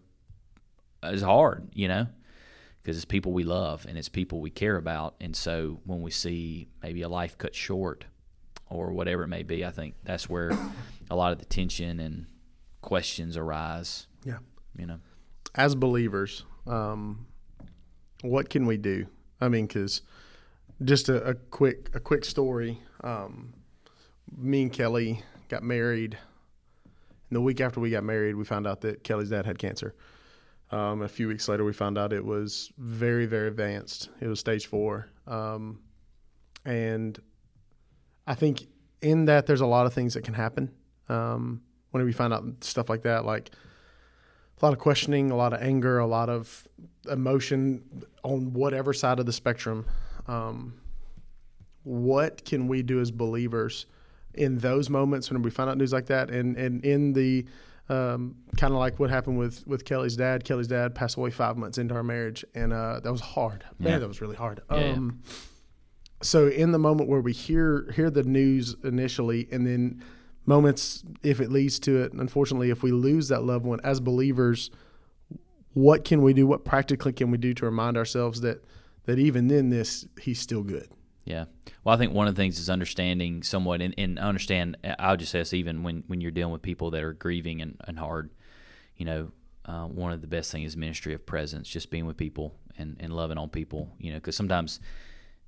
It's 1.04 1.22
hard, 1.22 1.68
you 1.72 1.88
know, 1.88 2.06
because 2.82 2.96
it's 2.96 3.04
people 3.04 3.32
we 3.32 3.44
love 3.44 3.86
and 3.88 3.98
it's 3.98 4.08
people 4.08 4.40
we 4.40 4.50
care 4.50 4.76
about. 4.76 5.14
And 5.20 5.34
so 5.34 5.80
when 5.84 6.02
we 6.02 6.10
see 6.10 6.68
maybe 6.82 7.02
a 7.02 7.08
life 7.08 7.36
cut 7.38 7.54
short, 7.54 8.04
or 8.70 8.92
whatever 8.92 9.22
it 9.22 9.28
may 9.28 9.42
be, 9.42 9.64
I 9.64 9.70
think 9.70 9.94
that's 10.02 10.28
where 10.28 10.50
a 11.10 11.16
lot 11.16 11.32
of 11.32 11.38
the 11.38 11.44
tension 11.44 12.00
and 12.00 12.26
questions 12.80 13.36
arise. 13.36 14.06
Yeah. 14.24 14.38
You 14.76 14.86
know, 14.86 14.98
as 15.54 15.74
believers, 15.74 16.44
um, 16.66 17.26
what 18.22 18.50
can 18.50 18.66
we 18.66 18.76
do? 18.76 19.06
I 19.40 19.48
mean, 19.48 19.66
because 19.66 20.02
just 20.82 21.08
a, 21.08 21.22
a, 21.22 21.34
quick 21.34 21.90
a 21.94 22.00
quick 22.00 22.24
story. 22.24 22.80
Um, 23.02 23.52
me 24.36 24.62
and 24.62 24.72
Kelly 24.72 25.22
got 25.48 25.62
married. 25.62 26.18
And 27.30 27.36
the 27.36 27.40
week 27.40 27.60
after 27.60 27.80
we 27.80 27.90
got 27.90 28.02
married, 28.02 28.34
we 28.34 28.44
found 28.44 28.66
out 28.66 28.80
that 28.82 29.04
Kelly's 29.04 29.30
dad 29.30 29.46
had 29.46 29.58
cancer. 29.58 29.94
Um, 30.70 31.02
a 31.02 31.08
few 31.08 31.28
weeks 31.28 31.48
later, 31.48 31.64
we 31.64 31.72
found 31.72 31.98
out 31.98 32.12
it 32.12 32.24
was 32.24 32.72
very, 32.78 33.26
very 33.26 33.48
advanced. 33.48 34.08
It 34.20 34.26
was 34.26 34.40
stage 34.40 34.66
four. 34.66 35.08
Um, 35.26 35.80
and 36.64 37.20
I 38.26 38.34
think 38.34 38.66
in 39.00 39.26
that 39.26 39.46
there's 39.46 39.60
a 39.60 39.66
lot 39.66 39.86
of 39.86 39.92
things 39.92 40.14
that 40.14 40.24
can 40.24 40.34
happen 40.34 40.70
um, 41.08 41.62
whenever 41.90 42.08
you 42.08 42.14
find 42.14 42.32
out 42.32 42.44
stuff 42.60 42.88
like 42.88 43.02
that, 43.02 43.24
like 43.24 43.50
a 44.60 44.64
lot 44.64 44.72
of 44.72 44.78
questioning, 44.78 45.30
a 45.30 45.36
lot 45.36 45.52
of 45.52 45.60
anger, 45.60 45.98
a 45.98 46.06
lot 46.06 46.28
of 46.28 46.66
emotion 47.10 48.04
on 48.22 48.52
whatever 48.52 48.92
side 48.92 49.18
of 49.18 49.26
the 49.26 49.32
spectrum. 49.32 49.86
Um, 50.26 50.74
what 51.82 52.44
can 52.44 52.66
we 52.66 52.82
do 52.82 53.00
as 53.00 53.10
believers 53.10 53.86
in 54.32 54.58
those 54.58 54.88
moments 54.88 55.30
when 55.30 55.42
we 55.42 55.50
find 55.50 55.68
out 55.68 55.76
news 55.76 55.92
like 55.92 56.06
that, 56.06 56.30
and 56.30 56.56
and 56.56 56.84
in 56.84 57.12
the 57.12 57.44
um, 57.88 58.36
kind 58.56 58.72
of 58.72 58.78
like 58.78 58.98
what 58.98 59.10
happened 59.10 59.38
with 59.38 59.66
with 59.66 59.84
Kelly's 59.84 60.16
dad. 60.16 60.44
Kelly's 60.44 60.68
dad 60.68 60.94
passed 60.94 61.16
away 61.16 61.30
five 61.30 61.56
months 61.56 61.78
into 61.78 61.94
our 61.94 62.02
marriage, 62.02 62.44
and 62.54 62.72
uh, 62.72 63.00
that 63.00 63.12
was 63.12 63.20
hard. 63.20 63.64
Man, 63.78 63.92
yeah. 63.92 63.98
that 63.98 64.08
was 64.08 64.20
really 64.20 64.36
hard. 64.36 64.60
Yeah, 64.70 64.92
um, 64.92 65.22
yeah 65.24 65.32
so 66.24 66.48
in 66.48 66.72
the 66.72 66.78
moment 66.78 67.08
where 67.08 67.20
we 67.20 67.32
hear 67.32 67.90
hear 67.94 68.10
the 68.10 68.22
news 68.22 68.74
initially 68.82 69.46
and 69.52 69.66
then 69.66 70.02
moments 70.46 71.04
if 71.22 71.40
it 71.40 71.50
leads 71.50 71.78
to 71.78 72.02
it 72.02 72.12
unfortunately 72.12 72.70
if 72.70 72.82
we 72.82 72.90
lose 72.90 73.28
that 73.28 73.44
loved 73.44 73.66
one 73.66 73.80
as 73.84 74.00
believers 74.00 74.70
what 75.74 76.04
can 76.04 76.22
we 76.22 76.32
do 76.32 76.46
what 76.46 76.64
practically 76.64 77.12
can 77.12 77.30
we 77.30 77.38
do 77.38 77.52
to 77.52 77.64
remind 77.64 77.96
ourselves 77.96 78.40
that 78.40 78.64
that 79.04 79.18
even 79.18 79.50
in 79.50 79.68
this 79.68 80.06
he's 80.20 80.40
still 80.40 80.62
good 80.62 80.88
yeah 81.24 81.44
well 81.82 81.94
i 81.94 81.98
think 81.98 82.12
one 82.12 82.28
of 82.28 82.34
the 82.34 82.40
things 82.40 82.58
is 82.58 82.68
understanding 82.68 83.42
somewhat 83.42 83.80
and, 83.80 83.94
and 83.96 84.18
understand 84.18 84.76
i'll 84.98 85.16
just 85.16 85.32
say 85.32 85.38
this 85.38 85.52
even 85.54 85.82
when 85.82 86.04
when 86.06 86.20
you're 86.20 86.30
dealing 86.30 86.52
with 86.52 86.62
people 86.62 86.90
that 86.90 87.02
are 87.02 87.12
grieving 87.12 87.62
and, 87.62 87.80
and 87.86 87.98
hard 87.98 88.30
you 88.96 89.04
know 89.04 89.30
uh, 89.66 89.84
one 89.84 90.12
of 90.12 90.20
the 90.20 90.26
best 90.26 90.52
things 90.52 90.72
is 90.72 90.76
ministry 90.76 91.14
of 91.14 91.24
presence, 91.24 91.68
just 91.68 91.90
being 91.90 92.06
with 92.06 92.16
people 92.16 92.54
and, 92.76 92.96
and 93.00 93.12
loving 93.12 93.38
on 93.38 93.48
people. 93.48 93.94
You 93.98 94.12
know, 94.12 94.18
because 94.18 94.36
sometimes 94.36 94.80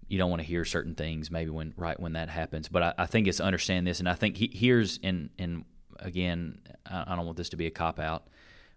you 0.09 0.19
don't 0.19 0.31
want 0.31 0.41
to 0.41 0.47
hear 0.47 0.65
certain 0.65 0.95
things 0.95 1.31
maybe 1.31 1.51
when 1.51 1.75
right 1.77 1.99
when 1.99 2.15
that 2.15 2.29
happens. 2.29 2.69
But 2.69 2.83
I, 2.83 2.95
I 2.99 3.07
think 3.07 3.27
it's 3.27 3.41
understand 3.41 3.87
this, 3.87 4.01
and 4.01 4.09
I 4.09 4.15
think 4.15 4.37
he, 4.37 4.51
here's 4.53 4.99
and 5.03 5.31
and 5.39 5.65
again, 5.99 6.61
I, 6.87 7.05
I, 7.09 7.17
don't 7.17 7.27
want 7.27 7.37
this 7.37 7.51
to 7.51 7.57
be 7.57 7.67
a 7.67 7.71
cop 7.71 7.99
out, 7.99 8.29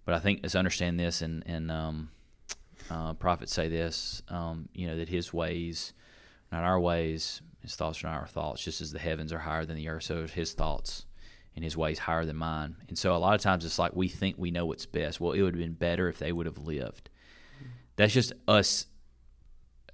but 0.06 0.14
I 0.14 0.20
think 0.20 0.42
it's 0.44 0.56
understand 0.56 1.00
this, 1.00 1.22
and 1.22 1.44
and 1.46 1.72
um, 1.72 2.12
uh, 2.90 3.14
prophets 3.14 3.54
say 3.54 3.70
this, 3.70 4.22
um, 4.28 4.68
you 4.74 4.88
know, 4.88 4.98
that 4.98 5.08
His 5.08 5.34
ways, 5.34 5.94
not 6.52 6.64
our 6.64 6.80
ways, 6.80 7.42
His 7.62 7.76
thoughts 7.76 8.04
are 8.04 8.08
not 8.08 8.20
our 8.20 8.28
thoughts. 8.28 8.64
Just 8.64 8.82
as 8.82 8.92
the 8.92 9.00
heavens 9.00 9.34
are 9.34 9.40
higher 9.40 9.66
than 9.66 9.76
the 9.76 9.90
earth, 9.90 10.04
so 10.04 10.28
His 10.28 10.54
thoughts 10.54 11.06
and 11.56 11.64
His 11.64 11.78
ways 11.78 12.00
higher 12.00 12.26
than 12.26 12.36
mine. 12.36 12.76
And 12.88 12.98
so 12.98 13.16
a 13.16 13.18
lot 13.18 13.36
of 13.36 13.42
times 13.42 13.66
it's 13.66 13.80
like 13.80 13.96
we 13.96 14.08
think 14.08 14.36
we 14.38 14.52
know 14.52 14.66
what's 14.66 14.86
best. 14.86 15.20
Well, 15.20 15.34
it 15.34 15.42
would 15.42 15.56
have 15.56 15.62
been 15.62 15.74
better 15.74 16.08
if 16.08 16.20
they 16.20 16.32
would 16.32 16.46
have 16.46 16.60
lived. 16.60 17.10
That's 17.96 18.14
just 18.14 18.34
us 18.48 18.86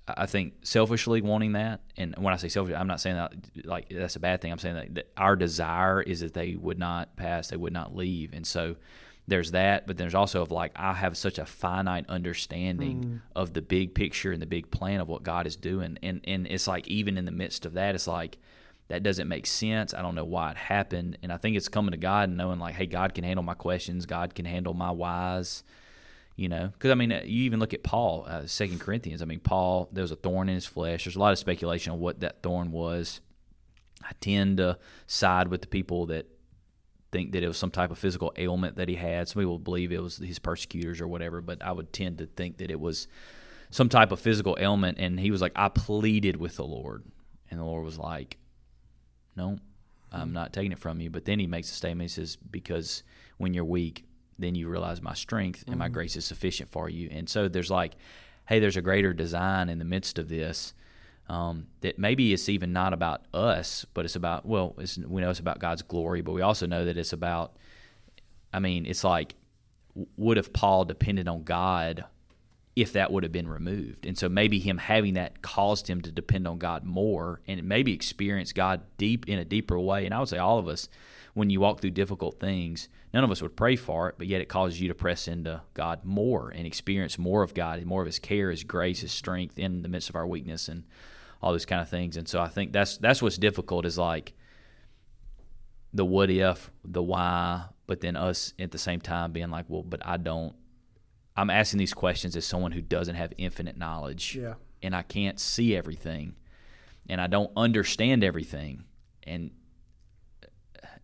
I 0.07 0.27
think 0.27 0.53
selfishly 0.62 1.21
wanting 1.21 1.53
that, 1.53 1.81
and 1.97 2.15
when 2.17 2.31
I 2.31 2.38
say 2.38 2.47
selfish, 2.47 2.75
I'm 2.75 2.85
not 2.85 3.01
saying 3.01 3.15
that 3.15 3.33
like 3.65 3.89
that's 3.89 4.15
a 4.15 4.19
bad 4.19 4.39
thing. 4.39 4.51
I'm 4.51 4.59
saying 4.59 4.75
that, 4.75 4.95
that, 4.95 5.12
our 5.17 5.35
desire 5.35 6.00
is 6.00 6.19
that 6.19 6.33
they 6.33 6.55
would 6.55 6.77
not 6.77 7.15
pass, 7.15 7.47
they 7.47 7.57
would 7.57 7.74
not 7.74 7.95
leave, 7.95 8.31
and 8.33 8.45
so 8.45 8.75
there's 9.27 9.51
that. 9.51 9.88
But 9.88 9.98
there's 9.98 10.15
also 10.15 10.41
of 10.41 10.51
like 10.51 10.72
I 10.75 10.94
have 10.94 11.17
such 11.17 11.38
a 11.38 11.46
finite 11.46 12.05
understanding 12.10 13.03
mm. 13.03 13.22
of 13.36 13.53
the 13.53 13.62
big 13.62 13.96
picture 13.96 14.32
and 14.32 14.41
the 14.41 14.48
big 14.48 14.72
plan 14.72 15.00
of 15.00 15.08
what 15.08 15.24
God 15.24 15.48
is 15.48 15.55
doing, 15.55 15.98
and 16.03 16.22
and 16.24 16.48
it's 16.48 16.67
like 16.67 16.88
even 16.88 17.17
in 17.17 17.25
the 17.25 17.32
midst 17.32 17.65
of 17.65 17.74
that, 17.74 17.96
it's 17.96 18.08
like 18.08 18.38
that 18.88 19.03
doesn't 19.03 19.27
make 19.27 19.48
sense. 19.48 19.94
I 19.94 20.01
don't 20.01 20.15
know 20.15 20.25
why 20.25 20.51
it 20.51 20.58
happened, 20.58 21.17
and 21.24 21.32
I 21.32 21.38
think 21.38 21.58
it's 21.58 21.70
coming 21.70 21.91
to 21.91 21.98
God 21.98 22.29
and 22.29 22.38
knowing 22.38 22.60
like, 22.60 22.75
hey, 22.75 22.86
God 22.86 23.13
can 23.13 23.24
handle 23.24 23.44
my 23.44 23.55
questions, 23.55 24.05
God 24.05 24.36
can 24.36 24.46
handle 24.46 24.74
my 24.74 24.91
whys 24.91 25.63
you 26.36 26.50
know 26.50 26.67
because 26.74 26.91
i 26.91 26.96
mean 26.96 27.12
uh, 27.12 27.22
you 27.24 27.44
even 27.44 27.60
look 27.60 27.74
at 27.74 27.84
paul 27.84 28.25
uh, 28.27 28.46
second 28.46 28.79
corinthians 28.79 29.22
i 29.22 29.25
mean 29.25 29.39
paul 29.39 29.89
there 29.91 30.01
was 30.01 30.12
a 30.12 30.15
thorn 30.15 30.50
in 30.50 30.55
his 30.55 30.65
flesh 30.65 31.05
there's 31.05 31.15
a 31.15 31.20
lot 31.20 31.32
of 31.32 31.39
speculation 31.39 31.94
on 31.94 32.00
what 32.00 32.20
that 32.20 32.44
thorn 32.44 32.72
was 32.72 33.22
i 34.03 34.12
tend 34.20 34.58
to 34.58 34.77
side 35.08 35.48
with 35.48 35.62
the 35.62 35.67
people 35.67 36.05
that 36.05 36.27
think 37.15 37.31
that 37.31 37.43
it 37.43 37.48
was 37.48 37.57
some 37.57 37.72
type 37.72 37.91
of 37.91 37.98
physical 37.98 38.34
ailment 38.38 38.75
that 38.75 38.89
he 38.89 38.95
had 38.95 39.27
some 39.27 39.41
people 39.41 39.60
believe 39.60 39.91
it 39.91 40.01
was 40.01 40.17
his 40.17 40.39
persecutors 40.39 41.00
or 41.00 41.07
whatever 41.07 41.41
but 41.41 41.62
i 41.63 41.72
would 41.72 41.91
tend 41.93 42.17
to 42.17 42.25
think 42.25 42.57
that 42.57 42.72
it 42.72 42.79
was 42.79 43.07
some 43.69 43.89
type 43.89 44.12
of 44.12 44.19
physical 44.19 44.57
ailment 44.60 44.98
and 45.00 45.19
he 45.19 45.31
was 45.31 45.41
like 45.41 45.53
i 45.55 45.69
pleaded 45.69 46.36
with 46.38 46.55
the 46.55 46.65
lord 46.65 47.03
and 47.50 47.60
the 47.60 47.63
lord 47.63 47.86
was 47.86 47.98
like 47.98 48.38
no 49.36 49.57
i'm 50.12 50.34
not 50.34 50.53
taking 50.53 50.72
it 50.72 50.79
from 50.79 51.00
you 51.00 51.10
but 51.10 51.25
then 51.25 51.39
he 51.39 51.48
makes 51.48 51.72
a 51.72 51.74
statement 51.74 52.10
he 52.10 52.13
says 52.13 52.38
because 52.51 53.03
when 53.38 53.53
you're 53.53 53.65
weak 53.65 54.05
then 54.38 54.55
you 54.55 54.67
realize 54.67 55.01
my 55.01 55.13
strength 55.13 55.63
and 55.63 55.74
mm-hmm. 55.74 55.79
my 55.79 55.89
grace 55.89 56.15
is 56.15 56.25
sufficient 56.25 56.69
for 56.69 56.89
you. 56.89 57.10
And 57.12 57.29
so 57.29 57.48
there's 57.48 57.72
like, 57.72 57.95
hey, 58.48 58.60
there's 58.60 58.77
a 58.77 58.81
greater 58.81 59.13
design 59.13 59.69
in 59.69 59.79
the 59.79 59.86
midst 59.86 60.19
of 60.19 60.29
this. 60.29 60.74
Um, 61.27 61.67
that 61.82 61.98
maybe 61.98 62.34
it's 62.34 62.50
even 62.50 62.72
not 62.72 62.94
about 62.94 63.25
us, 63.34 63.86
but 63.94 64.05
it's 64.05 64.15
about 64.15 64.46
well, 64.46 64.75
it's, 64.77 64.98
we 64.98 65.22
know 65.22 65.32
it's 65.32 65.39
about 65.39 65.60
God's 65.60 65.82
glory, 65.82 66.22
but 66.22 66.34
we 66.34 66.41
also 66.41 66.67
know 66.67 66.86
that 66.86 66.98
it's 66.98 67.13
about. 67.13 67.58
I 68.53 68.60
mean, 68.60 68.86
it's 68.86 69.03
like, 69.03 69.36
would 70.15 70.38
have 70.38 70.53
Paul 70.53 70.86
depended 70.86 71.27
on 71.27 71.44
God 71.44 72.05
if 72.75 72.94
that 72.94 73.12
would 73.12 73.24
have 73.24 73.32
been 73.32 73.48
removed, 73.48 74.05
and 74.05 74.17
so 74.17 74.29
maybe 74.29 74.60
him 74.60 74.77
having 74.77 75.15
that 75.15 75.41
caused 75.41 75.88
him 75.88 76.01
to 76.01 76.12
depend 76.12 76.48
on 76.48 76.60
God 76.60 76.84
more, 76.84 77.41
and 77.48 77.63
maybe 77.63 77.94
experience 77.94 78.53
God 78.53 78.82
deep 78.98 79.27
in 79.27 79.39
a 79.39 79.46
deeper 79.46 79.79
way. 79.79 80.05
And 80.05 80.13
I 80.13 80.20
would 80.20 80.29
say 80.29 80.38
all 80.38 80.60
of 80.60 80.67
us 80.67 80.89
when 81.36 81.50
you 81.50 81.60
walk 81.60 81.82
through 81.82 81.91
difficult 81.91 82.39
things, 82.39 82.88
none 83.13 83.24
of 83.24 83.29
us 83.29 83.41
would 83.41 83.58
pray 83.58 83.75
for 83.75 84.10
it, 84.10 84.15
but 84.17 84.25
yet 84.25 84.41
it 84.41 84.48
causes 84.48 84.79
you 84.79 84.88
to 84.88 84.96
press 84.96 85.27
into 85.27 85.62
God 85.74 86.05
more 86.05 86.50
and 86.50 86.65
experience 86.65 87.20
more 87.20 87.44
of 87.44 87.53
God, 87.53 87.84
more 87.84 88.01
of 88.01 88.08
His 88.08 88.20
care, 88.20 88.50
His 88.50 88.63
grace, 88.63 89.01
His 89.01 89.12
strength 89.12 89.60
in 89.60 89.82
the 89.82 89.89
midst 89.89 90.10
of 90.10 90.15
our 90.15 90.25
weakness 90.25 90.70
and 90.70 90.86
all 91.41 91.51
those 91.51 91.65
kind 91.65 91.81
of 91.81 91.89
things. 91.89 92.17
And 92.17 92.27
so 92.27 92.39
I 92.39 92.47
think 92.47 92.71
that's 92.71 92.97
that's 92.97 93.21
what's 93.21 93.37
difficult 93.37 93.85
is 93.85 93.97
like 93.97 94.33
the 95.93 96.05
what 96.05 96.29
if, 96.29 96.71
the 96.83 97.01
why, 97.01 97.65
but 97.87 98.01
then 98.01 98.15
us 98.15 98.53
at 98.59 98.71
the 98.71 98.77
same 98.77 98.99
time 98.99 99.31
being 99.31 99.49
like, 99.49 99.65
well, 99.67 99.83
but 99.83 100.05
I 100.05 100.17
don't. 100.17 100.55
I'm 101.37 101.49
asking 101.49 101.79
these 101.79 101.93
questions 101.93 102.35
as 102.37 102.45
someone 102.45 102.71
who 102.71 102.81
doesn't 102.81 103.15
have 103.15 103.33
infinite 103.37 103.77
knowledge, 103.77 104.35
yeah. 104.35 104.53
and 104.81 104.95
I 104.95 105.01
can't 105.01 105.39
see 105.39 105.75
everything, 105.75 106.35
and 107.09 107.19
I 107.19 107.27
don't 107.27 107.51
understand 107.57 108.23
everything, 108.23 108.85
and 109.23 109.51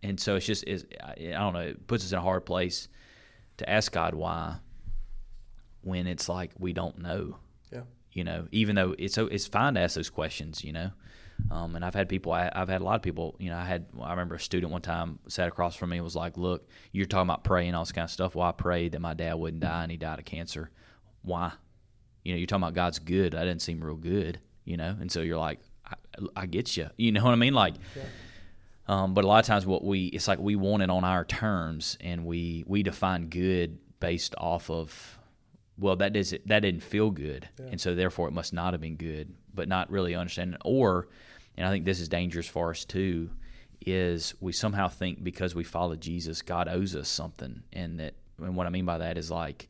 and 0.02 0.18
so 0.18 0.36
it's 0.36 0.46
just 0.46 0.64
is 0.66 0.86
I 1.02 1.14
don't 1.32 1.52
know 1.52 1.60
it 1.60 1.86
puts 1.86 2.04
us 2.04 2.12
in 2.12 2.18
a 2.18 2.22
hard 2.22 2.44
place 2.46 2.88
to 3.58 3.68
ask 3.68 3.92
God 3.92 4.14
why 4.14 4.56
when 5.82 6.06
it's 6.06 6.28
like 6.28 6.52
we 6.58 6.72
don't 6.72 6.98
know. 6.98 7.36
Yeah. 7.72 7.82
You 8.12 8.24
know, 8.24 8.46
even 8.52 8.76
though 8.76 8.94
it's 8.98 9.16
it's 9.18 9.46
fine 9.46 9.74
to 9.74 9.80
ask 9.80 9.96
those 9.96 10.10
questions, 10.10 10.64
you 10.64 10.72
know. 10.72 10.90
Um, 11.50 11.74
and 11.74 11.84
I've 11.84 11.94
had 11.94 12.08
people, 12.08 12.32
I, 12.32 12.50
have 12.54 12.68
had 12.68 12.82
a 12.82 12.84
lot 12.84 12.94
of 12.94 13.02
people, 13.02 13.34
you 13.38 13.50
know, 13.50 13.56
I 13.56 13.64
had, 13.64 13.86
I 14.00 14.10
remember 14.10 14.36
a 14.36 14.40
student 14.40 14.70
one 14.70 14.82
time 14.82 15.18
sat 15.26 15.48
across 15.48 15.74
from 15.74 15.90
me 15.90 15.96
and 15.96 16.04
was 16.04 16.14
like, 16.14 16.36
look, 16.36 16.68
you're 16.92 17.06
talking 17.06 17.28
about 17.28 17.42
praying, 17.42 17.74
all 17.74 17.82
this 17.82 17.90
kind 17.90 18.04
of 18.04 18.10
stuff. 18.10 18.34
Well, 18.36 18.46
I 18.46 18.52
prayed 18.52 18.92
that 18.92 19.00
my 19.00 19.14
dad 19.14 19.34
wouldn't 19.34 19.60
die 19.60 19.82
and 19.82 19.90
he 19.90 19.96
died 19.96 20.20
of 20.20 20.24
cancer. 20.24 20.70
Why? 21.22 21.52
You 22.22 22.32
know, 22.32 22.38
you're 22.38 22.46
talking 22.46 22.62
about 22.62 22.74
God's 22.74 23.00
good. 23.00 23.32
That 23.32 23.44
didn't 23.44 23.62
seem 23.62 23.82
real 23.82 23.96
good, 23.96 24.38
you 24.64 24.76
know? 24.76 24.96
And 25.00 25.10
so 25.10 25.20
you're 25.20 25.38
like, 25.38 25.58
I, 25.84 25.94
I 26.36 26.46
get 26.46 26.76
you. 26.76 26.90
You 26.96 27.10
know 27.10 27.24
what 27.24 27.32
I 27.32 27.36
mean? 27.36 27.54
Like, 27.54 27.74
yeah. 27.96 28.02
Um, 28.88 29.14
but 29.14 29.24
a 29.24 29.26
lot 29.28 29.38
of 29.38 29.46
times, 29.46 29.64
what 29.64 29.84
we 29.84 30.06
it's 30.06 30.26
like 30.26 30.40
we 30.40 30.56
want 30.56 30.82
it 30.82 30.90
on 30.90 31.04
our 31.04 31.24
terms, 31.24 31.96
and 32.00 32.26
we 32.26 32.64
we 32.66 32.82
define 32.82 33.28
good 33.28 33.78
based 34.00 34.34
off 34.36 34.68
of 34.70 35.18
well 35.78 35.96
that 35.96 36.12
does 36.12 36.34
that 36.46 36.60
didn't 36.60 36.82
feel 36.82 37.10
good, 37.10 37.48
yeah. 37.58 37.66
and 37.66 37.80
so 37.80 37.94
therefore 37.94 38.28
it 38.28 38.32
must 38.32 38.52
not 38.52 38.74
have 38.74 38.80
been 38.80 38.96
good, 38.96 39.34
but 39.54 39.68
not 39.68 39.90
really 39.90 40.14
understanding. 40.14 40.58
Or, 40.64 41.08
and 41.56 41.66
I 41.66 41.70
think 41.70 41.84
this 41.84 42.00
is 42.00 42.08
dangerous 42.08 42.46
for 42.46 42.70
us 42.70 42.84
too, 42.84 43.30
is 43.84 44.34
we 44.40 44.52
somehow 44.52 44.88
think 44.88 45.22
because 45.22 45.54
we 45.54 45.64
follow 45.64 45.96
Jesus, 45.96 46.42
God 46.42 46.68
owes 46.68 46.94
us 46.94 47.08
something, 47.08 47.62
and 47.72 48.00
that 48.00 48.14
and 48.38 48.56
what 48.56 48.66
I 48.66 48.70
mean 48.70 48.84
by 48.84 48.98
that 48.98 49.18
is 49.18 49.30
like 49.30 49.68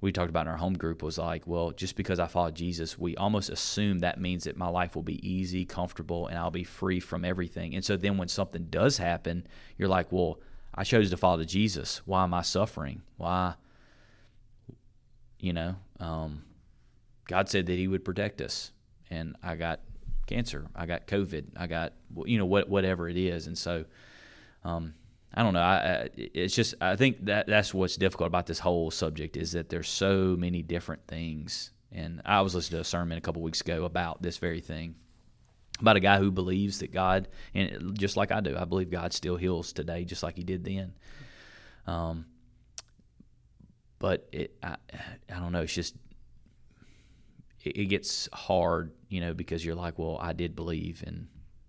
we 0.00 0.12
talked 0.12 0.30
about 0.30 0.46
in 0.46 0.52
our 0.52 0.56
home 0.56 0.78
group 0.78 1.02
was 1.02 1.18
like, 1.18 1.46
well, 1.46 1.72
just 1.72 1.94
because 1.94 2.18
I 2.18 2.26
follow 2.26 2.50
Jesus, 2.50 2.98
we 2.98 3.16
almost 3.16 3.50
assume 3.50 3.98
that 3.98 4.20
means 4.20 4.44
that 4.44 4.56
my 4.56 4.68
life 4.68 4.94
will 4.96 5.02
be 5.02 5.26
easy, 5.28 5.66
comfortable, 5.66 6.26
and 6.26 6.38
I'll 6.38 6.50
be 6.50 6.64
free 6.64 7.00
from 7.00 7.24
everything. 7.24 7.74
And 7.74 7.84
so 7.84 7.96
then 7.96 8.16
when 8.16 8.28
something 8.28 8.68
does 8.70 8.96
happen, 8.96 9.46
you're 9.76 9.88
like, 9.88 10.10
well, 10.10 10.40
I 10.74 10.84
chose 10.84 11.10
to 11.10 11.16
follow 11.18 11.44
Jesus. 11.44 12.00
Why 12.06 12.24
am 12.24 12.32
I 12.32 12.42
suffering? 12.42 13.02
Why? 13.18 13.54
You 15.40 15.52
know, 15.52 15.76
um, 15.98 16.42
God 17.26 17.48
said 17.48 17.66
that 17.66 17.74
He 17.74 17.88
would 17.88 18.04
protect 18.04 18.40
us, 18.40 18.72
and 19.10 19.36
I 19.42 19.56
got 19.56 19.80
cancer, 20.26 20.66
I 20.76 20.86
got 20.86 21.06
COVID, 21.06 21.46
I 21.56 21.66
got 21.66 21.94
you 22.24 22.38
know 22.38 22.46
what 22.46 22.68
whatever 22.68 23.08
it 23.08 23.16
is, 23.16 23.46
and 23.46 23.56
so 23.56 23.84
um, 24.64 24.94
I 25.34 25.42
don't 25.42 25.54
know. 25.54 25.60
I, 25.60 26.08
it's 26.16 26.54
just 26.54 26.74
I 26.80 26.96
think 26.96 27.26
that 27.26 27.46
that's 27.46 27.72
what's 27.72 27.96
difficult 27.96 28.26
about 28.26 28.46
this 28.46 28.58
whole 28.58 28.90
subject 28.90 29.36
is 29.36 29.52
that 29.52 29.68
there's 29.68 29.88
so 29.88 30.36
many 30.38 30.62
different 30.62 31.06
things. 31.06 31.70
And 31.92 32.22
I 32.24 32.40
was 32.40 32.54
listening 32.54 32.78
to 32.78 32.82
a 32.82 32.84
sermon 32.84 33.18
a 33.18 33.20
couple 33.20 33.42
weeks 33.42 33.60
ago 33.60 33.84
about 33.84 34.22
this 34.22 34.38
very 34.38 34.60
thing, 34.60 34.94
about 35.80 35.96
a 35.96 36.00
guy 36.00 36.18
who 36.18 36.30
believes 36.30 36.80
that 36.80 36.92
God, 36.92 37.28
and 37.54 37.98
just 37.98 38.16
like 38.16 38.30
I 38.32 38.40
do, 38.40 38.56
I 38.56 38.64
believe 38.64 38.90
God 38.90 39.12
still 39.12 39.36
heals 39.36 39.72
today, 39.72 40.04
just 40.04 40.22
like 40.22 40.36
He 40.36 40.44
did 40.44 40.64
then. 40.64 40.94
Um, 41.86 42.26
but 44.00 44.26
it, 44.32 44.56
I, 44.62 44.76
I 45.32 45.38
don't 45.38 45.52
know. 45.52 45.62
It's 45.62 45.74
just 45.74 45.94
it, 47.62 47.76
it 47.76 47.84
gets 47.84 48.28
hard, 48.32 48.90
you 49.08 49.20
know, 49.20 49.34
because 49.34 49.64
you're 49.64 49.76
like, 49.76 49.98
well, 49.98 50.18
I 50.20 50.32
did 50.32 50.56
believe, 50.56 51.04
and 51.06 51.28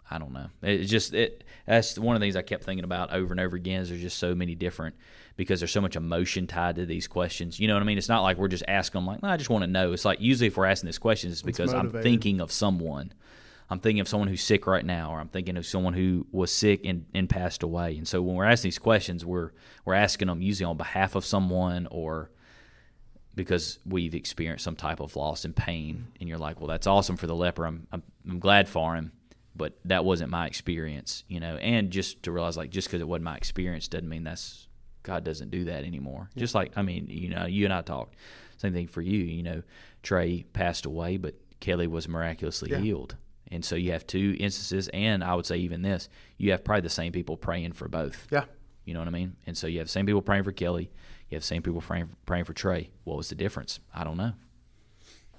I 0.10 0.18
don't 0.18 0.34
know. 0.34 0.48
It's 0.64 0.90
just 0.90 1.14
it. 1.14 1.44
That's 1.68 2.00
one 2.00 2.16
of 2.16 2.20
the 2.20 2.24
things 2.24 2.36
I 2.36 2.42
kept 2.42 2.64
thinking 2.64 2.86
about 2.86 3.14
over 3.14 3.32
and 3.32 3.40
over 3.40 3.56
again. 3.56 3.82
Is 3.82 3.90
there's 3.90 4.02
just 4.02 4.18
so 4.18 4.34
many 4.34 4.56
different 4.56 4.96
because 5.36 5.60
there's 5.60 5.72
so 5.72 5.82
much 5.82 5.96
emotion 5.96 6.48
tied 6.48 6.78
to 6.78 6.86
these 6.86 7.08
questions. 7.08 7.60
You 7.60 7.68
know 7.68 7.76
what 7.76 7.84
I 7.84 7.86
mean? 7.86 7.98
It's 7.98 8.10
not 8.10 8.22
like 8.22 8.38
we're 8.38 8.48
just 8.48 8.64
asking 8.68 9.00
them 9.00 9.08
like, 9.08 9.24
I 9.24 9.38
just 9.38 9.50
want 9.50 9.64
to 9.64 9.70
know. 9.70 9.92
It's 9.92 10.06
like 10.06 10.22
usually 10.22 10.48
if 10.48 10.58
we're 10.58 10.66
asking 10.66 10.88
these 10.88 10.98
questions, 10.98 11.34
it's 11.34 11.42
because 11.42 11.74
I'm 11.74 11.92
thinking 11.92 12.42
of 12.42 12.52
someone. 12.52 13.14
I'm 13.72 13.80
thinking 13.80 14.02
of 14.02 14.08
someone 14.08 14.28
who's 14.28 14.44
sick 14.44 14.68
right 14.68 14.86
now, 14.86 15.12
or 15.12 15.20
I'm 15.20 15.30
thinking 15.30 15.58
of 15.58 15.66
someone 15.66 15.94
who 15.94 16.28
was 16.32 16.52
sick 16.52 16.82
and, 16.84 17.06
and 17.16 17.30
passed 17.30 17.64
away. 17.64 17.98
And 17.98 18.08
so 18.08 18.22
when 18.22 18.36
we're 18.36 18.46
asking 18.46 18.68
these 18.68 18.80
questions, 18.80 19.26
we're 19.26 19.52
we're 19.86 19.96
asking 19.96 20.28
them 20.28 20.42
usually 20.42 20.66
on 20.66 20.78
behalf 20.78 21.16
of 21.16 21.26
someone 21.26 21.88
or 21.90 22.30
because 23.34 23.80
we've 23.86 24.14
experienced 24.14 24.66
some 24.66 24.76
type 24.76 25.00
of 25.00 25.16
loss 25.16 25.46
and 25.46 25.56
pain. 25.56 26.08
And 26.20 26.28
you're 26.28 26.38
like, 26.38 26.60
well, 26.60 26.68
that's 26.68 26.86
awesome 26.86 27.16
for 27.16 27.28
the 27.28 27.36
leper. 27.36 27.66
I'm 27.66 27.88
I'm, 27.92 28.04
I'm 28.30 28.40
glad 28.40 28.68
for 28.68 28.96
him 28.96 29.14
but 29.54 29.78
that 29.86 30.06
wasn't 30.06 30.30
my 30.30 30.48
experience, 30.48 31.24
you 31.28 31.40
know. 31.40 31.58
And 31.58 31.92
just 31.92 32.24
to 32.24 32.32
realize, 32.32 32.56
like, 32.56 32.70
just 32.70 32.88
because 32.88 33.02
it 33.02 33.08
wasn't 33.08 33.26
my 33.26 33.36
experience 33.36 33.90
doesn't 33.90 34.08
mean 34.08 34.24
that's 34.24 34.68
God 35.04 35.24
doesn't 35.24 35.52
do 35.52 35.66
that 35.66 35.84
anymore. 35.84 36.30
Yeah. 36.34 36.40
Just 36.40 36.56
like, 36.56 36.72
I 36.76 36.82
mean, 36.82 37.08
you 37.10 37.30
know, 37.30 37.46
you 37.46 37.66
and 37.66 37.74
I 37.74 37.82
talked. 37.82 38.16
Same 38.58 38.74
thing 38.74 38.88
for 38.88 39.02
you. 39.02 39.20
You 39.20 39.44
know, 39.44 39.64
Trey 40.04 40.46
passed 40.54 40.86
away, 40.86 41.18
but 41.18 41.36
Kelly 41.60 41.88
was 41.88 42.08
miraculously 42.08 42.72
yeah. 42.72 42.78
healed. 42.78 43.16
And 43.52 43.66
so 43.66 43.76
you 43.76 43.92
have 43.92 44.08
two 44.08 44.36
instances, 44.40 44.90
and 44.94 45.24
I 45.24 45.36
would 45.36 45.46
say 45.46 45.58
even 45.58 45.82
this, 45.82 46.08
you 46.38 46.52
have 46.52 46.64
probably 46.64 46.82
the 46.82 46.90
same 46.90 47.12
people 47.12 47.36
praying 47.36 47.74
for 47.74 47.88
both. 47.88 48.28
Yeah. 48.32 48.46
You 48.86 48.94
know 48.94 49.02
what 49.02 49.10
I 49.10 49.12
mean? 49.12 49.36
And 49.46 49.58
so 49.58 49.68
you 49.68 49.80
have 49.80 49.88
the 49.88 49.92
same 49.92 50.06
people 50.06 50.22
praying 50.22 50.44
for 50.44 50.52
Kelly, 50.52 50.90
You 51.30 51.36
have 51.36 51.44
the 51.44 51.48
same 51.48 51.62
people 51.62 51.82
praying, 51.82 52.10
praying 52.26 52.46
for 52.46 52.54
Trey. 52.54 52.90
What 53.04 53.18
was 53.18 53.30
the 53.30 53.36
difference? 53.36 53.80
I 53.94 54.04
don't 54.04 54.18
know. 54.18 54.34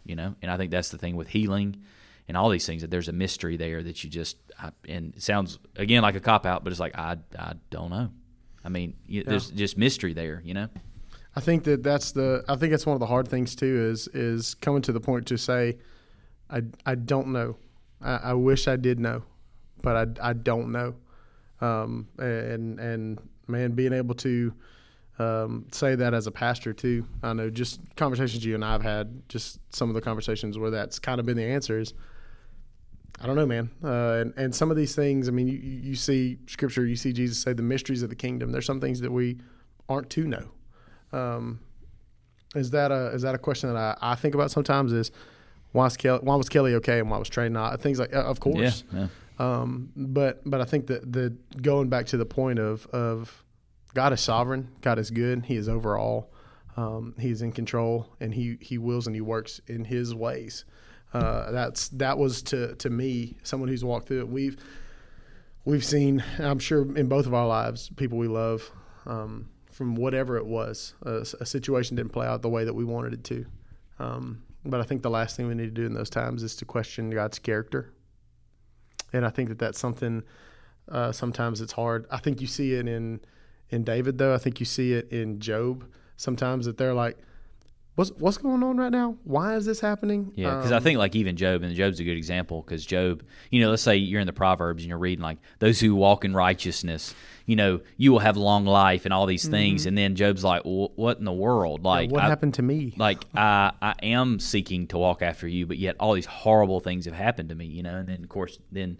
You 0.04 0.16
know, 0.16 0.34
and 0.42 0.50
I 0.50 0.56
think 0.56 0.70
that's 0.70 0.90
the 0.90 0.98
thing 0.98 1.16
with 1.16 1.28
healing 1.28 1.82
and 2.28 2.36
all 2.36 2.48
these 2.48 2.66
things 2.66 2.82
that 2.82 2.90
there's 2.90 3.08
a 3.08 3.12
mystery 3.12 3.56
there 3.56 3.82
that 3.82 4.02
you 4.02 4.10
just 4.10 4.36
I, 4.58 4.70
and 4.88 5.14
it 5.14 5.22
sounds 5.22 5.58
again 5.76 6.02
like 6.02 6.16
a 6.16 6.20
cop 6.20 6.46
out, 6.46 6.64
but 6.64 6.72
it's 6.72 6.80
like 6.80 6.96
I 6.98 7.18
I 7.38 7.54
don't 7.70 7.90
know. 7.90 8.10
I 8.64 8.68
mean, 8.68 8.94
you, 9.06 9.24
there's 9.24 9.50
just 9.50 9.76
mystery 9.76 10.12
there. 10.12 10.40
You 10.44 10.54
know. 10.54 10.68
I 11.34 11.40
think 11.40 11.64
that 11.64 11.82
that's 11.82 12.12
the. 12.12 12.44
I 12.48 12.56
think 12.56 12.70
that's 12.72 12.86
one 12.86 12.94
of 12.94 13.00
the 13.00 13.06
hard 13.06 13.28
things 13.28 13.54
too. 13.54 13.90
Is 13.90 14.08
is 14.08 14.54
coming 14.54 14.82
to 14.82 14.92
the 14.92 15.00
point 15.00 15.26
to 15.28 15.38
say, 15.38 15.78
I 16.50 16.62
I 16.84 16.94
don't 16.94 17.28
know. 17.28 17.56
I, 18.02 18.16
I 18.16 18.32
wish 18.34 18.68
I 18.68 18.76
did 18.76 19.00
know, 19.00 19.22
but 19.82 20.18
I 20.22 20.30
I 20.30 20.32
don't 20.32 20.72
know. 20.72 20.94
Um, 21.60 22.08
and 22.18 22.80
and 22.80 23.18
man, 23.46 23.72
being 23.72 23.92
able 23.92 24.14
to 24.16 24.52
um, 25.18 25.66
say 25.70 25.94
that 25.94 26.14
as 26.14 26.26
a 26.26 26.30
pastor 26.30 26.72
too. 26.72 27.06
I 27.22 27.32
know 27.32 27.50
just 27.50 27.80
conversations 27.96 28.44
you 28.44 28.54
and 28.54 28.64
I've 28.64 28.82
had, 28.82 29.28
just 29.28 29.60
some 29.74 29.88
of 29.88 29.94
the 29.94 30.00
conversations 30.00 30.58
where 30.58 30.70
that's 30.70 30.98
kind 30.98 31.20
of 31.20 31.26
been 31.26 31.36
the 31.36 31.44
answers. 31.44 31.94
I 33.20 33.26
don't 33.26 33.36
know, 33.36 33.46
man. 33.46 33.70
Uh, 33.84 34.20
and, 34.20 34.34
and 34.36 34.54
some 34.54 34.70
of 34.70 34.76
these 34.76 34.96
things, 34.96 35.28
I 35.28 35.32
mean, 35.32 35.46
you, 35.46 35.58
you 35.58 35.94
see 35.94 36.38
scripture, 36.46 36.86
you 36.86 36.96
see 36.96 37.12
Jesus 37.12 37.38
say 37.38 37.52
the 37.52 37.62
mysteries 37.62 38.02
of 38.02 38.08
the 38.08 38.16
kingdom. 38.16 38.50
There's 38.50 38.66
some 38.66 38.80
things 38.80 39.00
that 39.00 39.12
we 39.12 39.38
aren't 39.88 40.10
to 40.10 40.26
know. 40.26 40.48
Um, 41.12 41.60
is 42.54 42.70
that 42.70 42.90
a 42.90 43.08
is 43.08 43.22
that 43.22 43.34
a 43.34 43.38
question 43.38 43.72
that 43.72 43.78
I, 43.78 44.12
I 44.12 44.14
think 44.14 44.34
about 44.34 44.50
sometimes? 44.50 44.92
Is 44.92 45.10
why 45.72 45.84
was 45.84 45.96
Kelly 45.96 46.20
why 46.22 46.36
was 46.36 46.48
Kelly 46.48 46.74
okay 46.76 47.00
and 47.00 47.10
why 47.10 47.18
was 47.18 47.28
Trey 47.28 47.48
not? 47.48 47.80
Things 47.80 47.98
like 47.98 48.14
uh, 48.14 48.22
of 48.22 48.40
course. 48.40 48.84
Yeah. 48.92 49.00
yeah. 49.00 49.08
Um, 49.38 49.90
but 49.96 50.42
but 50.48 50.60
I 50.60 50.64
think 50.64 50.86
that 50.86 51.10
the 51.10 51.36
going 51.60 51.88
back 51.88 52.06
to 52.06 52.16
the 52.16 52.26
point 52.26 52.58
of 52.58 52.86
of 52.88 53.42
God 53.94 54.12
is 54.12 54.20
sovereign, 54.20 54.68
God 54.80 54.98
is 54.98 55.10
good, 55.10 55.44
He 55.46 55.56
is 55.56 55.68
overall, 55.68 56.32
um, 56.76 57.14
He 57.18 57.30
is 57.30 57.42
in 57.42 57.52
control, 57.52 58.06
and 58.20 58.32
He 58.32 58.58
He 58.60 58.78
wills 58.78 59.06
and 59.06 59.16
He 59.16 59.22
works 59.22 59.60
in 59.66 59.84
His 59.84 60.14
ways. 60.14 60.64
Uh, 61.12 61.50
that's 61.50 61.88
that 61.90 62.16
was 62.18 62.42
to 62.42 62.74
to 62.76 62.90
me 62.90 63.36
someone 63.42 63.68
who's 63.68 63.84
walked 63.84 64.08
through 64.08 64.20
it. 64.20 64.28
We've 64.28 64.56
we've 65.64 65.84
seen, 65.84 66.22
I'm 66.38 66.58
sure, 66.58 66.96
in 66.96 67.08
both 67.08 67.26
of 67.26 67.34
our 67.34 67.46
lives, 67.46 67.90
people 67.96 68.18
we 68.18 68.28
love. 68.28 68.70
Um, 69.06 69.48
from 69.72 69.94
whatever 69.96 70.36
it 70.36 70.46
was. 70.46 70.94
A, 71.02 71.26
a, 71.40 71.46
situation 71.46 71.96
didn't 71.96 72.12
play 72.12 72.26
out 72.26 72.42
the 72.42 72.48
way 72.48 72.64
that 72.64 72.74
we 72.74 72.84
wanted 72.84 73.14
it 73.14 73.24
to. 73.24 73.46
Um, 73.98 74.42
but 74.64 74.80
I 74.80 74.84
think 74.84 75.02
the 75.02 75.10
last 75.10 75.36
thing 75.36 75.48
we 75.48 75.54
need 75.54 75.74
to 75.74 75.82
do 75.82 75.86
in 75.86 75.94
those 75.94 76.10
times 76.10 76.42
is 76.42 76.56
to 76.56 76.64
question 76.64 77.10
God's 77.10 77.38
character. 77.38 77.92
And 79.12 79.26
I 79.26 79.30
think 79.30 79.48
that 79.48 79.58
that's 79.58 79.78
something. 79.78 80.22
Uh, 80.88 81.12
sometimes 81.12 81.60
it's 81.60 81.72
hard. 81.72 82.06
I 82.10 82.18
think 82.18 82.40
you 82.40 82.46
see 82.46 82.74
it 82.74 82.88
in 82.88 83.20
in 83.70 83.84
David, 83.84 84.18
though. 84.18 84.34
I 84.34 84.38
think 84.38 84.60
you 84.60 84.66
see 84.66 84.92
it 84.92 85.10
in 85.10 85.40
Job. 85.40 85.84
Sometimes 86.16 86.66
that 86.66 86.76
they're 86.76 86.94
like, 86.94 87.18
what's 87.94 88.10
what's 88.12 88.38
going 88.38 88.62
on 88.62 88.76
right 88.76 88.92
now? 88.92 89.16
Why 89.24 89.54
is 89.56 89.66
this 89.66 89.80
happening? 89.80 90.32
Yeah, 90.34 90.56
because 90.56 90.72
um, 90.72 90.78
I 90.78 90.80
think 90.80 90.98
like 90.98 91.14
even 91.14 91.36
Job, 91.36 91.62
and 91.62 91.74
Job's 91.74 92.00
a 92.00 92.04
good 92.04 92.16
example 92.16 92.62
because 92.62 92.84
Job, 92.84 93.22
you 93.50 93.60
know, 93.60 93.70
let's 93.70 93.82
say 93.82 93.96
you're 93.96 94.20
in 94.20 94.26
the 94.26 94.32
Proverbs 94.32 94.82
and 94.82 94.88
you're 94.88 94.98
reading 94.98 95.22
like 95.22 95.38
those 95.58 95.80
who 95.80 95.94
walk 95.94 96.24
in 96.24 96.34
righteousness, 96.34 97.14
you 97.46 97.56
know, 97.56 97.80
you 97.96 98.12
will 98.12 98.20
have 98.20 98.36
long 98.36 98.64
life 98.64 99.04
and 99.04 99.12
all 99.12 99.26
these 99.26 99.46
things, 99.46 99.82
mm-hmm. 99.82 99.88
and 99.88 99.98
then 99.98 100.16
Job's 100.16 100.44
like, 100.44 100.64
well, 100.64 100.92
what 100.96 101.18
in 101.18 101.24
the 101.24 101.32
world? 101.32 101.84
Like, 101.84 102.08
yeah, 102.08 102.14
what 102.14 102.24
I, 102.24 102.28
happened 102.28 102.54
to 102.54 102.62
me? 102.62 102.94
Like, 102.96 103.24
I 103.34 103.72
I 103.80 103.94
am 104.02 104.38
seeking 104.38 104.86
to 104.88 104.98
walk 104.98 105.22
after 105.22 105.46
you, 105.46 105.66
but 105.66 105.78
yet 105.78 105.96
all 106.00 106.14
these 106.14 106.26
horrible 106.26 106.80
things 106.80 107.04
have 107.04 107.14
happened 107.14 107.50
to 107.50 107.54
me, 107.54 107.66
you 107.66 107.82
know, 107.82 107.96
and 107.96 108.08
then 108.08 108.22
of 108.22 108.28
course 108.28 108.58
then 108.70 108.98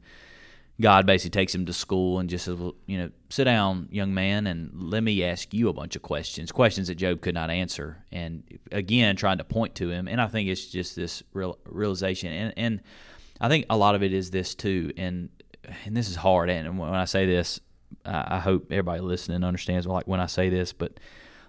God 0.83 1.07
basically 1.07 1.31
takes 1.31 1.55
him 1.55 1.64
to 1.66 1.73
school 1.73 2.18
and 2.18 2.29
just 2.29 2.45
says, 2.45 2.57
well, 2.57 2.75
you 2.87 2.99
know, 2.99 3.11
sit 3.31 3.45
down, 3.45 3.88
young 3.90 4.12
man, 4.12 4.47
and 4.47 4.71
let 4.75 5.03
me 5.03 5.25
ask 5.25 5.55
you 5.55 5.68
a 5.68 5.73
bunch 5.73 5.97
of 5.97 6.03
questions, 6.03 6.51
questions 6.53 6.88
that 6.88 6.97
Job 6.97 7.21
could 7.21 7.35
not 7.35 7.51
answer. 7.51 8.05
And 8.11 8.42
again, 8.71 9.16
trying 9.16 9.38
to 9.38 9.45
point 9.45 9.77
to 9.77 9.90
him. 9.90 10.09
And 10.09 10.21
I 10.21 10.27
think 10.27 10.49
it's 10.49 10.66
just 10.66 10.97
this 10.97 11.23
real 11.33 11.59
realization. 11.64 12.33
And, 12.33 12.55
and 12.57 12.81
I 13.40 13.49
think 13.49 13.66
a 13.71 13.77
lot 13.77 13.95
of 13.95 14.03
it 14.03 14.12
is 14.12 14.31
this 14.31 14.55
too. 14.55 14.92
And, 14.97 15.31
and 15.85 15.97
this 15.97 16.11
is 16.11 16.16
hard. 16.16 16.51
And 16.51 16.79
when 16.79 16.90
I 16.90 17.05
say 17.05 17.27
this, 17.27 17.61
I 18.05 18.40
hope 18.40 18.73
everybody 18.73 19.01
listening 19.01 19.45
understands 19.45 19.87
like 19.87 20.09
when 20.09 20.21
I 20.21 20.27
say 20.27 20.49
this, 20.49 20.73
but 20.73 20.99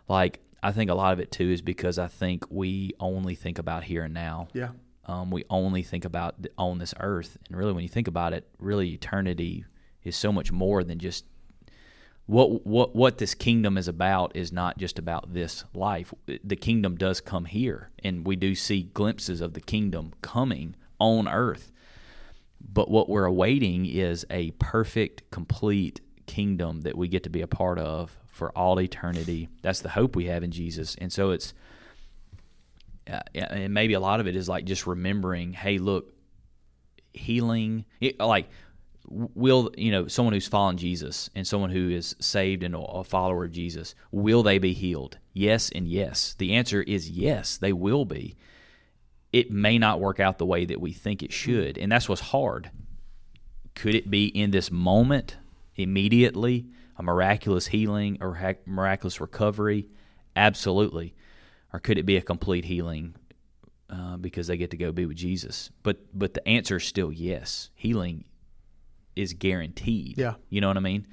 like, 0.07 0.39
I 0.61 0.71
think 0.71 0.91
a 0.91 0.95
lot 0.95 1.11
of 1.11 1.19
it 1.19 1.31
too 1.31 1.49
is 1.49 1.61
because 1.61 1.97
I 1.97 2.07
think 2.07 2.45
we 2.49 2.91
only 2.99 3.35
think 3.35 3.57
about 3.59 3.83
here 3.83 4.03
and 4.03 4.13
now. 4.13 4.47
Yeah 4.53 4.69
um, 5.05 5.31
we 5.31 5.43
only 5.49 5.83
think 5.83 6.05
about 6.05 6.35
on 6.57 6.79
this 6.79 6.93
earth. 6.99 7.37
And 7.47 7.57
really, 7.57 7.73
when 7.73 7.83
you 7.83 7.89
think 7.89 8.07
about 8.07 8.33
it, 8.33 8.47
really 8.59 8.91
eternity 8.91 9.65
is 10.03 10.15
so 10.15 10.31
much 10.31 10.51
more 10.51 10.83
than 10.83 10.99
just 10.99 11.25
what 12.25 12.65
what 12.65 12.95
what 12.95 13.17
this 13.17 13.35
kingdom 13.35 13.77
is 13.77 13.87
about 13.87 14.35
is 14.35 14.51
not 14.51 14.77
just 14.77 14.97
about 14.97 15.33
this 15.33 15.65
life. 15.73 16.13
The 16.43 16.55
kingdom 16.55 16.95
does 16.95 17.19
come 17.19 17.45
here, 17.45 17.89
and 18.03 18.25
we 18.25 18.35
do 18.35 18.55
see 18.55 18.83
glimpses 18.83 19.41
of 19.41 19.53
the 19.53 19.61
kingdom 19.61 20.13
coming 20.21 20.75
on 20.99 21.27
earth. 21.27 21.71
But 22.61 22.89
what 22.89 23.09
we're 23.09 23.25
awaiting 23.25 23.85
is 23.85 24.25
a 24.29 24.51
perfect, 24.51 25.29
complete 25.31 25.99
kingdom 26.25 26.81
that 26.81 26.97
we 26.97 27.09
get 27.09 27.23
to 27.23 27.29
be 27.29 27.41
a 27.41 27.47
part 27.47 27.77
of 27.77 28.17
for 28.25 28.57
all 28.57 28.79
eternity. 28.79 29.49
That's 29.61 29.81
the 29.81 29.89
hope 29.89 30.15
we 30.15 30.25
have 30.25 30.43
in 30.43 30.51
Jesus. 30.51 30.95
And 30.95 31.11
so 31.11 31.31
it's 31.31 31.53
uh, 33.09 33.19
and 33.33 33.73
maybe 33.73 33.93
a 33.93 33.99
lot 33.99 34.19
of 34.19 34.27
it 34.27 34.35
is 34.35 34.47
like 34.47 34.65
just 34.65 34.87
remembering, 34.87 35.53
hey, 35.53 35.77
look, 35.77 36.13
healing, 37.13 37.85
it, 37.99 38.19
like 38.19 38.49
will 39.09 39.71
you 39.77 39.91
know 39.91 40.07
someone 40.07 40.33
who's 40.33 40.47
following 40.47 40.77
Jesus 40.77 41.29
and 41.35 41.45
someone 41.45 41.69
who 41.69 41.89
is 41.89 42.15
saved 42.19 42.63
and 42.63 42.75
a 42.75 43.03
follower 43.03 43.45
of 43.45 43.51
Jesus 43.51 43.95
will 44.11 44.43
they 44.43 44.57
be 44.57 44.73
healed? 44.73 45.17
Yes 45.33 45.69
and 45.73 45.87
yes. 45.87 46.35
The 46.37 46.53
answer 46.53 46.81
is 46.81 47.09
yes 47.09 47.57
they 47.57 47.73
will 47.73 48.05
be. 48.05 48.35
It 49.31 49.51
may 49.51 49.77
not 49.77 49.99
work 49.99 50.19
out 50.19 50.37
the 50.37 50.45
way 50.45 50.65
that 50.65 50.79
we 50.79 50.93
think 50.93 51.21
it 51.21 51.33
should 51.33 51.77
and 51.77 51.91
that's 51.91 52.07
what's 52.07 52.21
hard. 52.21 52.71
Could 53.75 53.95
it 53.95 54.09
be 54.09 54.27
in 54.27 54.51
this 54.51 54.71
moment 54.71 55.37
immediately 55.75 56.67
a 56.97 57.03
miraculous 57.03 57.67
healing 57.67 58.17
or 58.21 58.57
miraculous 58.65 59.19
recovery? 59.19 59.89
Absolutely 60.35 61.13
or 61.73 61.79
could 61.79 61.97
it 61.97 62.05
be 62.05 62.15
a 62.15 62.21
complete 62.21 62.65
healing 62.65 63.15
uh, 63.89 64.17
because 64.17 64.47
they 64.47 64.57
get 64.57 64.71
to 64.71 64.77
go 64.77 64.91
be 64.91 65.05
with 65.05 65.17
Jesus? 65.17 65.71
But 65.81 65.97
but 66.17 66.33
the 66.35 66.47
answer 66.47 66.77
is 66.77 66.83
still 66.83 67.11
yes. 67.11 67.71
Healing 67.75 68.25
is 69.15 69.33
guaranteed. 69.33 70.17
Yeah, 70.17 70.35
you 70.49 70.61
know 70.61 70.67
what 70.67 70.77
I 70.77 70.81
mean. 70.81 71.07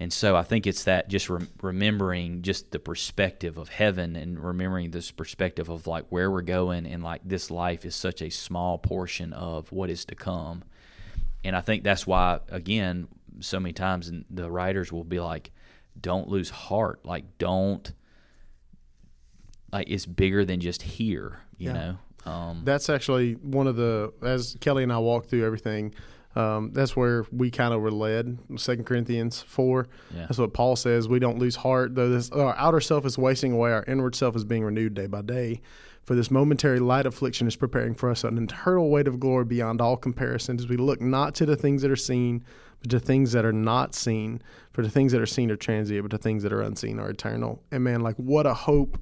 And 0.00 0.12
so 0.12 0.34
I 0.34 0.42
think 0.42 0.66
it's 0.66 0.84
that 0.84 1.08
just 1.08 1.30
re- 1.30 1.46
remembering 1.62 2.42
just 2.42 2.72
the 2.72 2.80
perspective 2.80 3.56
of 3.56 3.68
heaven 3.68 4.16
and 4.16 4.42
remembering 4.42 4.90
this 4.90 5.12
perspective 5.12 5.68
of 5.68 5.86
like 5.86 6.06
where 6.08 6.30
we're 6.30 6.42
going 6.42 6.84
and 6.84 7.02
like 7.02 7.20
this 7.24 7.48
life 7.48 7.84
is 7.84 7.94
such 7.94 8.20
a 8.20 8.28
small 8.28 8.76
portion 8.76 9.32
of 9.32 9.70
what 9.70 9.90
is 9.90 10.04
to 10.06 10.16
come. 10.16 10.64
And 11.44 11.54
I 11.54 11.60
think 11.60 11.84
that's 11.84 12.06
why 12.06 12.40
again 12.48 13.06
so 13.40 13.60
many 13.60 13.72
times 13.72 14.10
the 14.30 14.50
writers 14.50 14.92
will 14.92 15.04
be 15.04 15.20
like 15.20 15.52
don't 16.00 16.28
lose 16.28 16.50
heart 16.50 17.04
like 17.04 17.38
don't 17.38 17.92
like 19.74 19.90
it's 19.90 20.06
bigger 20.06 20.44
than 20.44 20.60
just 20.60 20.82
here, 20.82 21.40
you 21.58 21.68
yeah. 21.68 21.72
know. 21.72 22.30
Um, 22.30 22.62
that's 22.64 22.88
actually 22.88 23.34
one 23.34 23.66
of 23.66 23.76
the 23.76 24.12
as 24.22 24.56
Kelly 24.60 24.82
and 24.84 24.92
I 24.92 24.98
walked 24.98 25.28
through 25.28 25.44
everything. 25.44 25.94
Um, 26.36 26.70
that's 26.72 26.96
where 26.96 27.26
we 27.30 27.50
kind 27.50 27.74
of 27.74 27.80
were 27.80 27.90
led. 27.90 28.38
Second 28.56 28.86
Corinthians 28.86 29.42
four. 29.42 29.88
Yeah. 30.14 30.22
That's 30.22 30.38
what 30.38 30.52
Paul 30.54 30.76
says. 30.76 31.06
We 31.08 31.18
don't 31.18 31.38
lose 31.38 31.56
heart, 31.56 31.94
though. 31.94 32.08
This 32.08 32.30
our 32.30 32.56
outer 32.56 32.80
self 32.80 33.04
is 33.04 33.18
wasting 33.18 33.52
away. 33.52 33.72
Our 33.72 33.84
inward 33.86 34.14
self 34.14 34.34
is 34.36 34.44
being 34.44 34.64
renewed 34.64 34.94
day 34.94 35.06
by 35.06 35.22
day. 35.22 35.60
For 36.04 36.14
this 36.14 36.30
momentary 36.30 36.80
light 36.80 37.06
affliction 37.06 37.46
is 37.46 37.56
preparing 37.56 37.94
for 37.94 38.10
us 38.10 38.24
an 38.24 38.36
eternal 38.36 38.90
weight 38.90 39.08
of 39.08 39.18
glory 39.18 39.44
beyond 39.44 39.80
all 39.80 39.96
comparison, 39.96 40.58
as 40.58 40.68
we 40.68 40.76
look 40.76 41.00
not 41.00 41.34
to 41.36 41.46
the 41.46 41.56
things 41.56 41.82
that 41.82 41.90
are 41.90 41.96
seen, 41.96 42.44
but 42.80 42.90
to 42.90 43.00
things 43.00 43.32
that 43.32 43.44
are 43.44 43.52
not 43.52 43.94
seen. 43.94 44.42
For 44.72 44.82
the 44.82 44.90
things 44.90 45.12
that 45.12 45.20
are 45.20 45.26
seen 45.26 45.50
are 45.50 45.56
transient, 45.56 46.02
but 46.02 46.10
the 46.10 46.22
things 46.22 46.42
that 46.42 46.52
are 46.52 46.62
unseen 46.62 46.98
are 46.98 47.10
eternal. 47.10 47.62
And 47.70 47.84
man, 47.84 48.00
like 48.02 48.16
what 48.16 48.46
a 48.46 48.54
hope 48.54 48.98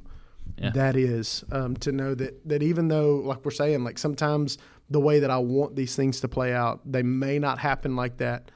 yeah. 0.58 0.70
that 0.70 0.96
is 0.96 1.44
um, 1.52 1.76
to 1.76 1.92
know 1.92 2.14
that 2.14 2.46
that 2.48 2.62
even 2.62 2.88
though 2.88 3.16
like 3.16 3.44
we're 3.44 3.50
saying 3.50 3.84
like 3.84 3.98
sometimes 3.98 4.58
the 4.90 5.00
way 5.00 5.20
that 5.20 5.30
I 5.30 5.38
want 5.38 5.76
these 5.76 5.96
things 5.96 6.20
to 6.20 6.28
play 6.28 6.52
out 6.52 6.80
they 6.84 7.02
may 7.02 7.38
not 7.38 7.58
happen 7.58 7.96
like 7.96 8.18
that 8.18 8.50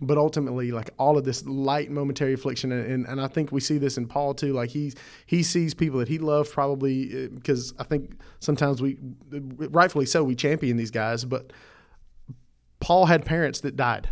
but 0.00 0.16
ultimately 0.16 0.72
like 0.72 0.90
all 0.98 1.18
of 1.18 1.24
this 1.24 1.44
light 1.46 1.90
momentary 1.90 2.32
affliction 2.32 2.72
and, 2.72 2.86
and, 2.86 3.06
and 3.06 3.20
I 3.20 3.28
think 3.28 3.52
we 3.52 3.60
see 3.60 3.78
this 3.78 3.98
in 3.98 4.06
Paul 4.06 4.34
too 4.34 4.52
like 4.52 4.70
he's 4.70 4.94
he 5.26 5.42
sees 5.42 5.74
people 5.74 5.98
that 6.00 6.08
he 6.08 6.18
loved 6.18 6.50
probably 6.50 7.28
because 7.28 7.72
uh, 7.72 7.76
I 7.80 7.84
think 7.84 8.18
sometimes 8.40 8.82
we 8.82 8.96
rightfully 9.30 10.06
so 10.06 10.24
we 10.24 10.34
champion 10.34 10.76
these 10.76 10.90
guys 10.90 11.24
but 11.24 11.52
Paul 12.80 13.06
had 13.06 13.24
parents 13.24 13.60
that 13.60 13.76
died 13.76 14.08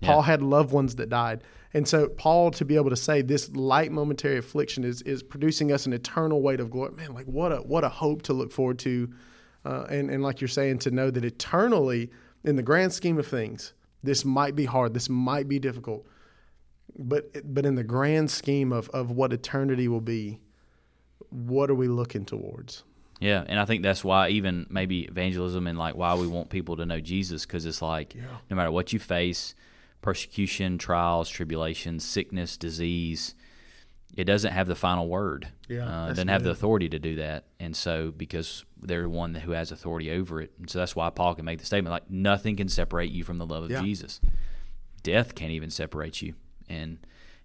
yeah. 0.00 0.08
Paul 0.10 0.22
had 0.22 0.42
loved 0.42 0.72
ones 0.72 0.96
that 0.96 1.08
died 1.08 1.42
and 1.76 1.86
so 1.86 2.08
Paul 2.08 2.50
to 2.52 2.64
be 2.64 2.76
able 2.76 2.88
to 2.88 2.96
say 2.96 3.20
this 3.20 3.54
light 3.54 3.92
momentary 3.92 4.38
affliction 4.38 4.82
is 4.82 5.02
is 5.02 5.22
producing 5.22 5.72
us 5.72 5.84
an 5.84 5.92
eternal 5.92 6.40
weight 6.40 6.58
of 6.58 6.70
glory. 6.70 6.92
Man, 6.92 7.12
like 7.12 7.26
what 7.26 7.52
a 7.52 7.56
what 7.56 7.84
a 7.84 7.90
hope 7.90 8.22
to 8.22 8.32
look 8.32 8.50
forward 8.50 8.78
to. 8.80 9.12
Uh, 9.62 9.84
and, 9.90 10.10
and 10.10 10.22
like 10.22 10.40
you're 10.40 10.48
saying, 10.48 10.78
to 10.78 10.90
know 10.90 11.10
that 11.10 11.22
eternally, 11.24 12.08
in 12.44 12.56
the 12.56 12.62
grand 12.62 12.94
scheme 12.94 13.18
of 13.18 13.26
things, 13.26 13.74
this 14.02 14.24
might 14.24 14.54
be 14.56 14.64
hard, 14.64 14.94
this 14.94 15.10
might 15.10 15.48
be 15.48 15.58
difficult, 15.58 16.06
but 16.98 17.30
but 17.52 17.66
in 17.66 17.74
the 17.74 17.84
grand 17.84 18.30
scheme 18.30 18.72
of, 18.72 18.88
of 18.90 19.10
what 19.10 19.34
eternity 19.34 19.86
will 19.86 20.00
be, 20.00 20.40
what 21.28 21.68
are 21.68 21.74
we 21.74 21.88
looking 21.88 22.24
towards? 22.24 22.84
Yeah, 23.20 23.44
and 23.46 23.60
I 23.60 23.66
think 23.66 23.82
that's 23.82 24.02
why 24.02 24.30
even 24.30 24.66
maybe 24.70 25.00
evangelism 25.00 25.66
and 25.66 25.76
like 25.78 25.94
why 25.94 26.14
we 26.14 26.26
want 26.26 26.48
people 26.48 26.76
to 26.76 26.86
know 26.86 27.00
Jesus 27.00 27.44
because 27.44 27.66
it's 27.66 27.82
like 27.82 28.14
Yeah. 28.14 28.22
no 28.48 28.56
matter 28.56 28.70
what 28.70 28.94
you 28.94 28.98
face, 28.98 29.54
persecution, 30.02 30.78
trials, 30.78 31.28
tribulations, 31.28 32.04
sickness, 32.04 32.56
disease, 32.56 33.34
it 34.16 34.24
doesn't 34.24 34.52
have 34.52 34.66
the 34.68 34.74
final 34.74 35.08
word. 35.08 35.48
Yeah, 35.68 35.82
uh, 35.84 36.06
it 36.06 36.10
doesn't 36.10 36.28
have 36.28 36.42
the 36.42 36.50
authority 36.50 36.88
to 36.88 36.98
do 36.98 37.16
that, 37.16 37.44
and 37.60 37.76
so 37.76 38.12
because 38.16 38.64
they're 38.80 39.08
one 39.08 39.34
who 39.34 39.52
has 39.52 39.72
authority 39.72 40.10
over 40.12 40.40
it, 40.40 40.52
and 40.58 40.70
so 40.70 40.78
that's 40.78 40.96
why 40.96 41.10
Paul 41.10 41.34
can 41.34 41.44
make 41.44 41.58
the 41.58 41.66
statement 41.66 41.90
like 41.90 42.10
nothing 42.10 42.56
can 42.56 42.68
separate 42.68 43.10
you 43.10 43.24
from 43.24 43.38
the 43.38 43.46
love 43.46 43.64
of 43.64 43.70
Yeah. 43.70 43.82
Jesus. 43.82 44.20
Death 45.02 45.34
can't 45.34 45.52
even 45.52 45.70
separate 45.70 46.22
you, 46.22 46.34
and 46.68 46.98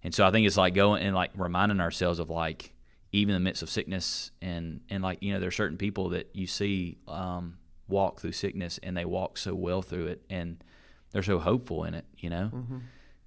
and 0.03 0.13
so 0.15 0.25
I 0.25 0.31
think 0.31 0.47
it's 0.47 0.57
like 0.57 0.73
going 0.73 1.03
and 1.03 1.15
like 1.15 1.31
reminding 1.35 1.79
ourselves 1.79 2.19
of 2.19 2.29
like 2.29 2.73
even 3.11 3.35
in 3.35 3.41
the 3.43 3.43
midst 3.43 3.61
of 3.61 3.69
sickness 3.69 4.31
and 4.41 4.81
and 4.89 5.03
like 5.03 5.21
you 5.21 5.33
know 5.33 5.39
there 5.39 5.49
are 5.49 5.51
certain 5.51 5.77
people 5.77 6.09
that 6.09 6.29
you 6.33 6.47
see 6.47 6.97
um, 7.07 7.57
walk 7.87 8.19
through 8.19 8.31
sickness 8.31 8.79
and 8.81 8.95
they 8.95 9.05
walk 9.05 9.37
so 9.37 9.53
well 9.53 9.81
through 9.81 10.07
it 10.07 10.21
and 10.29 10.63
they're 11.12 11.24
so 11.24 11.39
hopeful 11.39 11.84
in 11.84 11.93
it 11.93 12.06
you 12.17 12.30
know? 12.30 12.52
Mm-hmm. 12.54 12.78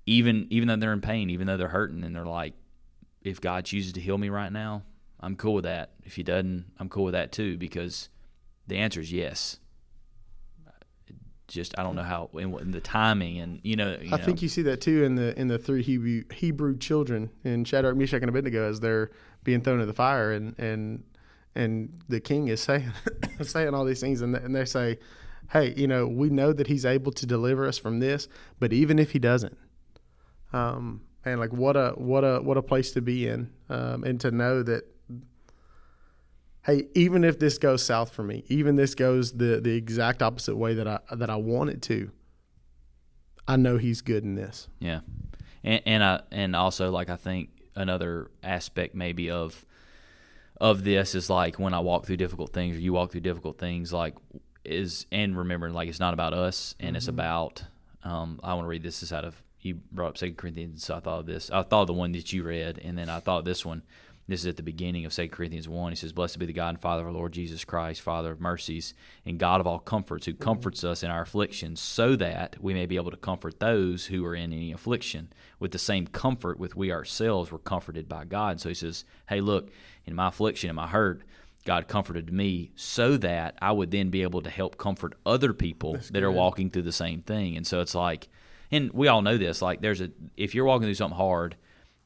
even 0.07 0.47
even 0.51 0.69
though 0.69 0.77
they're 0.77 0.93
in 0.93 1.01
pain 1.01 1.31
even 1.31 1.47
though 1.47 1.57
they're 1.57 1.69
hurting 1.69 2.05
and 2.05 2.15
they're 2.15 2.27
like 2.27 2.55
if 3.23 3.41
god 3.41 3.65
chooses 3.65 3.93
to 3.93 4.01
heal 4.01 4.19
me 4.19 4.29
right 4.29 4.53
now 4.53 4.83
i'm 5.21 5.37
cool 5.37 5.55
with 5.55 5.65
that. 5.65 5.93
If 6.05 6.17
he 6.17 6.23
doesn't 6.23 6.67
i'm 6.79 6.89
cool 6.89 7.05
with 7.05 7.15
that 7.15 7.33
too 7.33 7.57
because 7.57 8.11
the 8.67 8.77
answer 8.77 9.01
is 9.01 9.13
yes. 9.13 9.59
Just 11.47 11.79
i 11.79 11.83
don't 11.83 11.95
know 11.95 12.03
how 12.03 12.31
in 12.35 12.71
the 12.71 12.81
timing 12.81 13.39
and 13.39 13.61
you 13.63 13.77
know, 13.77 13.99
you 14.01 14.09
I 14.09 14.17
know. 14.17 14.25
think 14.25 14.41
you 14.41 14.49
see 14.49 14.63
that 14.63 14.81
too 14.81 15.05
in 15.05 15.15
the 15.15 15.39
in 15.39 15.49
the 15.49 15.59
three 15.59 15.83
Hebrew 15.83 16.25
Hebrew 16.33 16.77
children 16.77 17.31
in 17.45 17.65
Shadrach, 17.65 17.97
Meshach, 17.97 18.23
and 18.23 18.31
Abednego 18.31 18.69
as 18.69 18.81
they're 18.81 19.11
being 19.45 19.61
thrown 19.61 19.81
in 19.81 19.87
the 19.87 19.93
fire, 19.93 20.33
and 20.33 20.59
and 20.59 21.05
and 21.55 22.01
the 22.09 22.19
king 22.19 22.49
is 22.49 22.63
saying 22.63 22.91
saying 23.43 23.75
all 23.75 23.85
these 23.85 24.01
things, 24.01 24.23
and 24.23 24.35
and 24.35 24.55
they 24.57 24.65
say, 24.65 24.99
"Hey, 25.51 25.75
you 25.77 25.87
know, 25.87 26.07
we 26.07 26.31
know 26.31 26.53
that 26.53 26.67
he's 26.67 26.85
able 26.85 27.13
to 27.13 27.27
deliver 27.27 27.67
us 27.67 27.79
from 27.79 28.01
this, 28.01 28.29
but 28.59 28.73
even 28.73 28.99
if 28.99 29.13
he 29.13 29.19
doesn't, 29.19 29.57
um, 30.53 31.03
and 31.25 31.41
like 31.41 31.53
what 31.53 31.77
a 31.77 31.93
what 31.97 32.25
a 32.25 32.41
what 32.41 32.57
a 32.57 32.63
place 32.63 32.93
to 32.93 33.01
be 33.01 33.29
in, 33.29 33.51
um, 33.69 34.05
and 34.05 34.21
to 34.21 34.31
know 34.31 34.63
that." 34.63 34.85
Hey, 36.67 36.85
even 36.95 37.25
if 37.25 37.39
this 37.39 37.59
goes 37.59 37.83
south 37.83 38.11
for 38.11 38.23
me, 38.23 38.43
even 38.49 38.77
this 38.77 38.95
goes 38.95 39.33
the, 39.33 39.61
the 39.61 39.77
exact 39.77 40.23
opposite 40.23 40.57
way 40.57 40.73
that 40.73 40.89
I 40.89 40.99
that 41.15 41.29
I 41.29 41.37
want 41.37 41.69
it 41.69 41.83
to, 41.83 42.11
I 43.47 43.57
know 43.57 43.77
he's 43.77 44.01
good 44.01 44.25
in 44.25 44.35
this. 44.35 44.69
Yeah, 44.79 45.01
and 45.63 45.83
and 45.85 46.03
I 46.03 46.21
and 46.31 46.57
also 46.57 46.91
like 46.91 47.11
I 47.11 47.17
think 47.17 47.51
another 47.77 48.31
aspect 48.43 48.95
maybe 48.95 49.31
of 49.31 49.65
of 50.61 50.85
this 50.85 51.15
is 51.15 51.29
like 51.29 51.59
when 51.59 51.75
I 51.75 51.81
walk 51.81 52.07
through 52.07 52.17
difficult 52.17 52.53
things 52.53 52.77
or 52.77 52.81
you 52.81 52.93
walk 52.93 53.11
through 53.13 53.23
difficult 53.23 53.59
things, 53.59 53.93
like 53.93 54.15
is 54.65 55.07
and 55.13 55.37
remember 55.37 55.71
like 55.71 55.89
it's 55.89 56.01
not 56.01 56.15
about 56.15 56.35
us 56.35 56.75
and 56.81 56.97
it's 56.97 57.09
about. 57.09 57.65
Um, 58.03 58.41
I 58.43 58.55
want 58.55 58.65
to 58.65 58.69
read 58.69 58.83
this. 58.83 59.01
This 59.01 59.05
is 59.05 59.13
out 59.13 59.25
of 59.25 59.43
you 59.61 59.81
brought 59.91 60.09
up 60.09 60.19
Second 60.19 60.37
Corinthians, 60.37 60.85
so 60.85 60.97
I 60.97 61.01
thought 61.01 61.21
of 61.21 61.27
this. 61.27 61.51
I 61.51 61.63
thought 61.63 61.83
of 61.83 61.87
the 61.87 61.95
one 61.95 62.13
that 62.13 62.33
you 62.33 62.43
read, 62.43 62.79
and 62.85 62.99
then 62.99 63.09
I 63.09 63.21
thought 63.21 63.39
of 63.39 63.45
this 63.45 63.65
one. 63.65 63.83
This 64.27 64.41
is 64.41 64.47
at 64.47 64.57
the 64.57 64.63
beginning 64.63 65.05
of 65.05 65.13
Second 65.13 65.33
Corinthians 65.33 65.69
one. 65.69 65.93
He 65.93 65.97
says, 65.97 66.13
"Blessed 66.13 66.39
be 66.39 66.47
the 66.47 66.53
God 66.53 66.71
and 66.71 66.81
Father 66.81 67.03
of 67.03 67.09
our 67.09 67.13
Lord 67.13 67.33
Jesus 67.33 67.65
Christ, 67.65 68.01
Father 68.01 68.33
of 68.33 68.41
mercies 68.41 68.95
and 69.27 69.39
God 69.39 69.61
of 69.61 69.67
all 69.67 69.79
comforts, 69.79 70.25
who 70.27 70.35
comforts 70.35 70.83
us 70.83 71.03
in 71.03 71.11
our 71.11 71.23
afflictions, 71.23 71.81
so 71.81 72.17
that 72.17 72.57
we 72.61 72.73
may 72.73 72.87
be 72.87 72.97
able 72.97 73.11
to 73.11 73.19
comfort 73.19 73.61
those 73.61 74.07
who 74.07 74.25
are 74.25 74.35
in 74.35 74.53
any 74.53 74.73
affliction 74.73 75.29
with 75.59 75.73
the 75.73 75.79
same 75.79 76.07
comfort 76.07 76.59
with 76.59 76.75
we 76.75 76.91
ourselves 76.91 77.53
were 77.53 77.59
comforted 77.59 78.09
by 78.09 78.25
God." 78.25 78.61
So 78.61 78.71
he 78.71 78.75
says, 78.75 79.05
"Hey, 79.29 79.41
look, 79.41 79.71
in 80.07 80.15
my 80.15 80.29
affliction, 80.29 80.71
in 80.71 80.77
my 80.77 80.87
hurt." 80.87 81.23
God 81.65 81.89
comforted 81.89 82.33
me 82.33 82.73
so 82.77 83.17
that 83.17 83.57
I 83.61 83.73
would 83.73 83.91
then 83.91 84.11
be 84.11 84.23
able 84.23 84.43
to 84.43 84.51
help 84.51 84.77
comfort 84.77 85.15
other 85.25 85.55
people 85.55 85.97
that 86.11 86.23
are 86.23 86.31
walking 86.31 86.71
through 86.71 86.83
the 86.83 86.93
same 86.93 87.23
thing. 87.23 87.57
And 87.57 87.67
so 87.67 87.81
it's 87.81 87.95
like, 87.95 88.29
and 88.71 88.93
we 88.93 89.09
all 89.09 89.23
know 89.23 89.39
this. 89.39 89.63
Like, 89.63 89.81
there's 89.81 90.01
a 90.01 90.11
if 90.37 90.55
you're 90.55 90.65
walking 90.67 90.87
through 90.87 90.95
something 90.95 91.17
hard, 91.17 91.57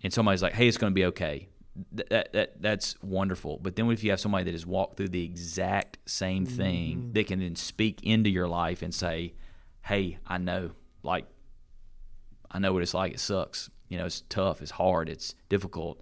and 0.02 0.12
somebody's 0.12 0.42
like, 0.42 0.52
"Hey, 0.52 0.68
it's 0.68 0.76
going 0.76 0.92
to 0.92 0.94
be 0.94 1.06
okay," 1.06 1.48
th- 1.96 2.08
that 2.10 2.32
that 2.32 2.62
that's 2.62 2.94
wonderful. 3.02 3.58
But 3.60 3.76
then 3.76 3.90
if 3.90 4.04
you 4.04 4.10
have 4.10 4.20
somebody 4.20 4.44
that 4.44 4.52
has 4.52 4.66
walked 4.66 4.96
through 4.96 5.08
the 5.08 5.24
exact 5.24 5.98
same 6.06 6.46
thing 6.46 6.96
mm. 6.96 7.14
that 7.14 7.26
can 7.26 7.40
then 7.40 7.56
speak 7.56 8.02
into 8.02 8.30
your 8.30 8.48
life 8.48 8.82
and 8.82 8.94
say, 8.94 9.34
"Hey, 9.82 10.18
I 10.26 10.38
know, 10.38 10.72
like, 11.02 11.26
I 12.50 12.58
know 12.58 12.72
what 12.72 12.82
it's 12.82 12.94
like. 12.94 13.14
It 13.14 13.20
sucks. 13.20 13.70
You 13.88 13.98
know, 13.98 14.06
it's 14.06 14.22
tough. 14.28 14.62
It's 14.62 14.72
hard. 14.72 15.08
It's 15.08 15.34
difficult." 15.48 16.00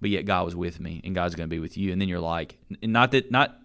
But 0.00 0.10
yet 0.10 0.24
God 0.24 0.44
was 0.44 0.56
with 0.56 0.80
me 0.80 1.00
and 1.04 1.14
God's 1.14 1.34
going 1.34 1.48
to 1.48 1.54
be 1.54 1.60
with 1.60 1.76
you. 1.76 1.92
And 1.92 2.00
then 2.00 2.08
you're 2.08 2.20
like, 2.20 2.58
not 2.82 3.10
that, 3.12 3.30
not, 3.30 3.58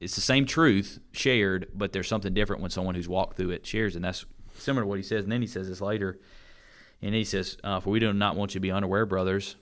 it's 0.00 0.14
the 0.14 0.20
same 0.20 0.46
truth 0.46 1.00
shared, 1.12 1.68
but 1.74 1.92
there's 1.92 2.08
something 2.08 2.32
different 2.32 2.62
when 2.62 2.70
someone 2.70 2.94
who's 2.94 3.08
walked 3.08 3.36
through 3.36 3.50
it 3.50 3.66
shares. 3.66 3.96
And 3.96 4.04
that's 4.04 4.24
similar 4.56 4.84
to 4.84 4.86
what 4.86 4.98
he 4.98 5.02
says. 5.02 5.24
And 5.24 5.32
then 5.32 5.40
he 5.40 5.46
says 5.46 5.68
this 5.68 5.80
later. 5.80 6.18
And 7.02 7.14
he 7.14 7.24
says, 7.24 7.56
uh, 7.64 7.80
For 7.80 7.90
we 7.90 8.00
do 8.00 8.12
not 8.12 8.36
want 8.36 8.52
you 8.52 8.58
to 8.58 8.60
be 8.60 8.70
unaware, 8.70 9.06
brothers, 9.06 9.56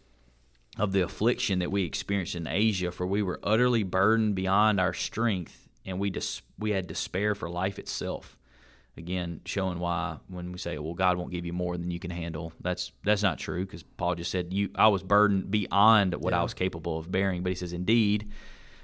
of 0.76 0.92
the 0.92 1.02
affliction 1.02 1.58
that 1.60 1.70
we 1.70 1.84
experienced 1.84 2.34
in 2.34 2.46
Asia, 2.46 2.90
for 2.90 3.06
we 3.06 3.22
were 3.22 3.40
utterly 3.42 3.82
burdened 3.82 4.34
beyond 4.34 4.80
our 4.80 4.92
strength, 4.92 5.68
and 5.84 5.98
we 5.98 6.10
dis- 6.10 6.42
we 6.58 6.70
had 6.70 6.86
despair 6.86 7.34
for 7.34 7.48
life 7.48 7.78
itself. 7.78 8.37
Again, 8.98 9.40
showing 9.44 9.78
why 9.78 10.18
when 10.28 10.52
we 10.52 10.58
say, 10.58 10.78
"Well, 10.78 10.94
God 10.94 11.16
won't 11.16 11.30
give 11.30 11.46
you 11.46 11.52
more 11.52 11.76
than 11.76 11.90
you 11.90 11.98
can 11.98 12.10
handle," 12.10 12.52
that's 12.60 12.92
that's 13.04 13.22
not 13.22 13.38
true 13.38 13.64
because 13.64 13.82
Paul 13.82 14.16
just 14.16 14.30
said, 14.30 14.52
"You, 14.52 14.70
I 14.74 14.88
was 14.88 15.02
burdened 15.02 15.50
beyond 15.50 16.14
what 16.14 16.34
I 16.34 16.42
was 16.42 16.54
capable 16.54 16.98
of 16.98 17.10
bearing." 17.10 17.42
But 17.42 17.50
he 17.50 17.56
says, 17.56 17.72
"Indeed, 17.72 18.28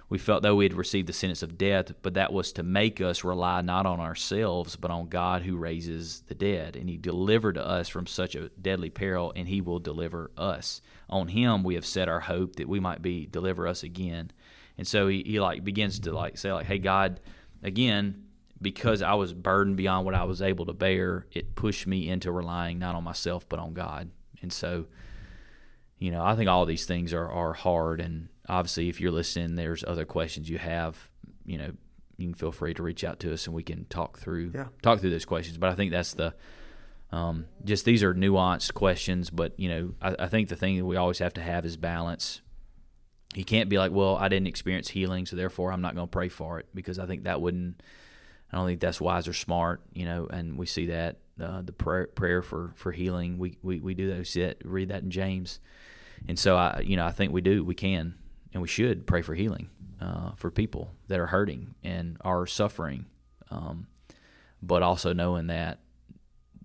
we 0.09 0.18
felt 0.18 0.42
though 0.42 0.57
we 0.57 0.64
had 0.64 0.74
received 0.74 1.09
the 1.09 1.12
sentence 1.12 1.42
of 1.42 1.59
death, 1.59 1.92
but 2.03 2.14
that 2.14 2.33
was 2.33 2.53
to 2.53 2.62
make 2.62 3.00
us 3.00 3.24
rely 3.24 3.62
not 3.62 3.87
on 3.87 4.00
ourselves, 4.00 4.77
but 4.77 4.90
on 4.90 5.09
God 5.09 5.42
who 5.42 5.57
raises 5.57 6.22
the 6.29 6.35
dead. 6.35 6.77
And 6.77 6.88
He 6.88 6.96
delivered 6.96 7.59
us 7.59 7.88
from 7.88 8.07
such 8.07 8.35
a 8.35 8.50
deadly 8.50 8.90
peril, 8.90 9.33
and 9.35 9.48
He 9.48 9.61
will 9.61 9.81
deliver 9.81 10.31
us. 10.37 10.81
On 11.09 11.29
Him 11.29 11.64
we 11.64 11.74
have 11.74 11.87
set 11.87 12.09
our 12.09 12.20
hope 12.20 12.57
that 12.57 12.68
we 12.68 12.81
might 12.81 13.03
be 13.03 13.27
deliver 13.27 13.66
us 13.66 13.83
again. 13.83 14.31
And 14.77 14.87
so 14.87 15.09
he, 15.09 15.22
he 15.24 15.40
like 15.40 15.64
begins 15.64 15.98
to 16.00 16.12
like 16.12 16.37
say 16.38 16.53
like, 16.53 16.66
Hey 16.66 16.79
God, 16.79 17.20
again, 17.62 18.24
because 18.64 19.00
I 19.00 19.14
was 19.14 19.33
burdened 19.33 19.77
beyond 19.77 20.05
what 20.05 20.16
I 20.16 20.24
was 20.24 20.42
able 20.42 20.66
to 20.66 20.72
bear, 20.72 21.27
it 21.31 21.55
pushed 21.55 21.87
me 21.87 22.09
into 22.09 22.33
relying 22.33 22.81
not 22.81 22.96
on 22.96 23.05
myself 23.05 23.48
but 23.48 23.61
on 23.61 23.74
God. 23.74 24.11
And 24.42 24.53
so 24.53 24.87
you 26.00 26.11
know, 26.11 26.24
I 26.24 26.35
think 26.35 26.50
all 26.50 26.66
these 26.66 26.85
things 26.85 27.14
are, 27.14 27.31
are 27.31 27.53
hard. 27.55 28.00
And 28.00 28.29
obviously, 28.48 28.88
if 28.88 29.00
you're 29.00 29.12
listening, 29.12 29.55
there's 29.55 29.85
other 29.85 30.05
questions 30.05 30.50
you 30.50 30.59
have. 30.59 31.09
You 31.46 31.57
know, 31.57 31.70
you 32.18 32.27
can 32.27 32.35
feel 32.35 32.53
free 32.53 32.74
to 32.74 32.83
reach 32.83 33.05
out 33.05 33.20
to 33.20 33.33
us 33.33 33.46
and 33.46 33.55
we 33.55 33.62
can 33.62 33.87
talk 33.87 34.18
through 34.18 34.50
Yeah. 34.55 34.66
talk 34.83 35.00
through 35.00 35.11
those 35.11 35.24
questions. 35.24 35.57
But 35.57 35.70
I 35.70 35.74
think 35.74 35.92
that's 35.92 36.12
the 36.12 36.35
um, 37.12 37.46
just 37.64 37.85
these 37.85 38.03
are 38.03 38.12
nuanced 38.12 38.74
questions. 38.74 39.31
But 39.31 39.59
you 39.59 39.68
know, 39.68 39.94
I, 40.03 40.16
I 40.24 40.29
think 40.29 40.48
the 40.48 40.57
thing 40.57 40.77
that 40.79 40.85
we 40.85 40.96
always 40.96 41.20
have 41.20 41.33
to 41.35 41.42
have 41.42 41.64
is 41.64 41.77
balance. 41.77 42.42
You 43.35 43.44
can't 43.44 43.68
be 43.70 43.79
like, 43.79 43.92
well, 43.92 44.16
I 44.16 44.29
didn't 44.29 44.48
experience 44.48 44.88
healing, 44.90 45.24
so 45.27 45.37
therefore 45.37 45.72
I'm 45.72 45.81
not 45.81 45.94
going 45.94 46.07
to 46.07 46.11
pray 46.11 46.29
for 46.29 46.59
it 46.61 46.66
because 46.74 46.98
I 46.98 47.07
think 47.07 47.24
that 47.24 47.40
wouldn't. 47.40 47.83
I 48.55 48.59
don't 48.59 48.69
think 48.69 48.79
that's 48.79 49.01
wise 49.01 49.27
or 49.27 49.33
smart, 49.33 49.81
you 49.95 50.05
know. 50.05 50.29
And 50.31 50.57
we 50.57 50.67
see 50.67 50.87
that 50.87 51.17
uh, 51.43 51.62
the 51.62 51.73
prayer, 51.73 52.07
prayer 52.07 52.40
for, 52.40 52.73
for 52.77 52.93
healing. 52.93 53.37
We, 53.37 53.59
we, 53.62 53.81
we 53.81 53.95
do 53.95 54.09
that. 54.11 54.19
We 54.19 54.25
see 54.25 54.43
that, 54.43 54.59
read 54.64 54.90
that 54.90 55.03
in 55.03 55.11
James. 55.11 55.59
And 56.29 56.38
so 56.38 56.57
I, 56.57 56.85
you 56.87 56.97
know, 56.97 57.05
I 57.05 57.11
think 57.11 57.33
we 57.33 57.40
do, 57.40 57.64
we 57.64 57.75
can, 57.75 58.14
and 58.53 58.62
we 58.62 58.69
should 58.69 59.09
pray 59.09 59.23
for 59.23 59.35
healing 59.35 59.71
uh, 60.01 60.35
for 60.37 60.53
people 60.53 60.93
that 61.09 61.19
are 61.19 61.27
hurting 61.27 61.75
and 61.83 62.17
are 62.21 62.47
suffering, 62.47 63.07
um, 63.51 63.88
but 64.62 64.85
also 64.85 65.12
knowing 65.12 65.49
that 65.49 65.81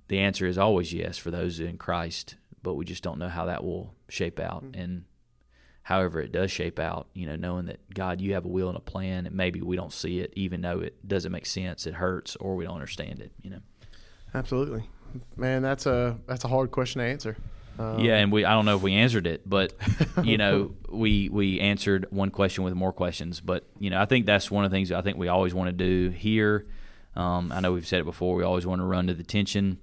the 0.09 0.19
answer 0.19 0.45
is 0.45 0.59
always 0.59 0.93
yes 0.93 1.17
for 1.17 1.31
those 1.31 1.59
in 1.59 1.79
Christ, 1.79 2.35
but 2.61 2.75
we 2.75 2.85
just 2.85 3.01
don't 3.01 3.17
know 3.17 3.29
how 3.29 3.45
that 3.45 3.63
will 3.63 3.95
shape 4.09 4.39
out. 4.39 4.63
And 4.75 5.05
however 5.89 6.21
it 6.21 6.31
does 6.31 6.51
shape 6.51 6.77
out, 6.77 7.07
you 7.15 7.25
know, 7.25 7.35
knowing 7.35 7.65
that 7.65 7.79
God, 7.91 8.21
you 8.21 8.35
have 8.35 8.45
a 8.45 8.47
will 8.47 8.67
and 8.67 8.77
a 8.77 8.81
plan, 8.81 9.25
and 9.25 9.35
maybe 9.35 9.59
we 9.59 9.75
don't 9.75 9.91
see 9.91 10.19
it, 10.19 10.31
even 10.35 10.61
though 10.61 10.81
it 10.81 10.95
doesn't 11.07 11.31
make 11.31 11.47
sense, 11.47 11.87
it 11.87 11.95
hurts, 11.95 12.35
or 12.35 12.55
we 12.55 12.65
don't 12.65 12.75
understand 12.75 13.19
it, 13.19 13.31
you 13.41 13.49
know. 13.49 13.57
Absolutely, 14.35 14.83
man. 15.35 15.63
That's 15.63 15.87
a 15.87 16.19
that's 16.27 16.45
a 16.45 16.47
hard 16.47 16.69
question 16.69 16.99
to 17.01 17.07
answer. 17.07 17.37
Um, 17.79 18.01
yeah, 18.01 18.17
and 18.17 18.31
we 18.31 18.45
I 18.45 18.51
don't 18.51 18.65
know 18.65 18.75
if 18.75 18.83
we 18.83 18.93
answered 18.93 19.25
it, 19.25 19.49
but 19.49 19.73
you 20.23 20.37
know, 20.37 20.75
we 20.89 21.27
we 21.27 21.59
answered 21.59 22.05
one 22.11 22.29
question 22.29 22.63
with 22.63 22.75
more 22.75 22.93
questions. 22.93 23.41
But 23.41 23.65
you 23.79 23.89
know, 23.89 23.99
I 23.99 24.05
think 24.05 24.27
that's 24.27 24.51
one 24.51 24.65
of 24.65 24.69
the 24.69 24.75
things 24.77 24.91
I 24.91 25.01
think 25.01 25.17
we 25.17 25.27
always 25.27 25.55
want 25.55 25.69
to 25.69 25.73
do 25.73 26.11
here. 26.11 26.67
Um, 27.15 27.51
I 27.51 27.61
know 27.61 27.73
we've 27.73 27.87
said 27.87 28.01
it 28.01 28.05
before. 28.05 28.35
We 28.35 28.43
always 28.43 28.67
want 28.67 28.79
to 28.79 28.85
run 28.85 29.07
to 29.07 29.15
the 29.15 29.23
tension. 29.23 29.79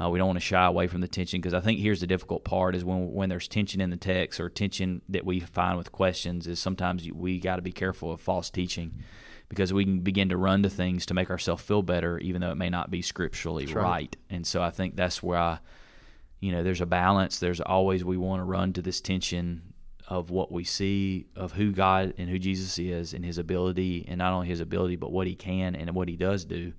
Uh, 0.00 0.10
we 0.10 0.18
don't 0.18 0.26
want 0.26 0.38
to 0.38 0.44
shy 0.44 0.64
away 0.64 0.88
from 0.88 1.00
the 1.00 1.08
tension 1.08 1.40
because 1.40 1.54
I 1.54 1.60
think 1.60 1.78
here's 1.78 2.00
the 2.00 2.06
difficult 2.06 2.44
part 2.44 2.74
is 2.74 2.84
when 2.84 3.12
when 3.12 3.28
there's 3.28 3.46
tension 3.46 3.80
in 3.80 3.90
the 3.90 3.96
text 3.96 4.40
or 4.40 4.48
tension 4.48 5.02
that 5.08 5.24
we 5.24 5.40
find 5.40 5.78
with 5.78 5.92
questions 5.92 6.46
is 6.46 6.58
sometimes 6.58 7.08
we 7.12 7.38
got 7.38 7.56
to 7.56 7.62
be 7.62 7.70
careful 7.70 8.12
of 8.12 8.20
false 8.20 8.50
teaching 8.50 9.04
because 9.48 9.72
we 9.72 9.84
can 9.84 10.00
begin 10.00 10.30
to 10.30 10.36
run 10.36 10.64
to 10.64 10.70
things 10.70 11.06
to 11.06 11.14
make 11.14 11.30
ourselves 11.30 11.62
feel 11.62 11.82
better 11.82 12.18
even 12.18 12.40
though 12.40 12.50
it 12.50 12.56
may 12.56 12.70
not 12.70 12.90
be 12.90 13.02
scripturally 13.02 13.66
right. 13.66 13.84
right. 13.84 14.16
And 14.30 14.44
so 14.44 14.62
I 14.62 14.70
think 14.70 14.96
that's 14.96 15.22
where 15.22 15.38
I 15.38 15.58
you 16.40 16.50
know 16.50 16.64
there's 16.64 16.80
a 16.80 16.86
balance 16.86 17.38
there's 17.38 17.60
always 17.60 18.04
we 18.04 18.16
want 18.16 18.40
to 18.40 18.44
run 18.44 18.72
to 18.72 18.82
this 18.82 19.00
tension 19.00 19.74
of 20.08 20.30
what 20.30 20.52
we 20.52 20.64
see 20.64 21.26
of 21.34 21.52
who 21.52 21.72
God 21.72 22.14
and 22.18 22.28
who 22.28 22.38
Jesus 22.38 22.78
is 22.78 23.14
and 23.14 23.24
His 23.24 23.38
ability, 23.38 24.04
and 24.08 24.18
not 24.18 24.32
only 24.32 24.48
His 24.48 24.60
ability, 24.60 24.96
but 24.96 25.12
what 25.12 25.26
He 25.26 25.34
can 25.34 25.74
and 25.74 25.94
what 25.94 26.08
He 26.08 26.16
does 26.16 26.44
do. 26.44 26.72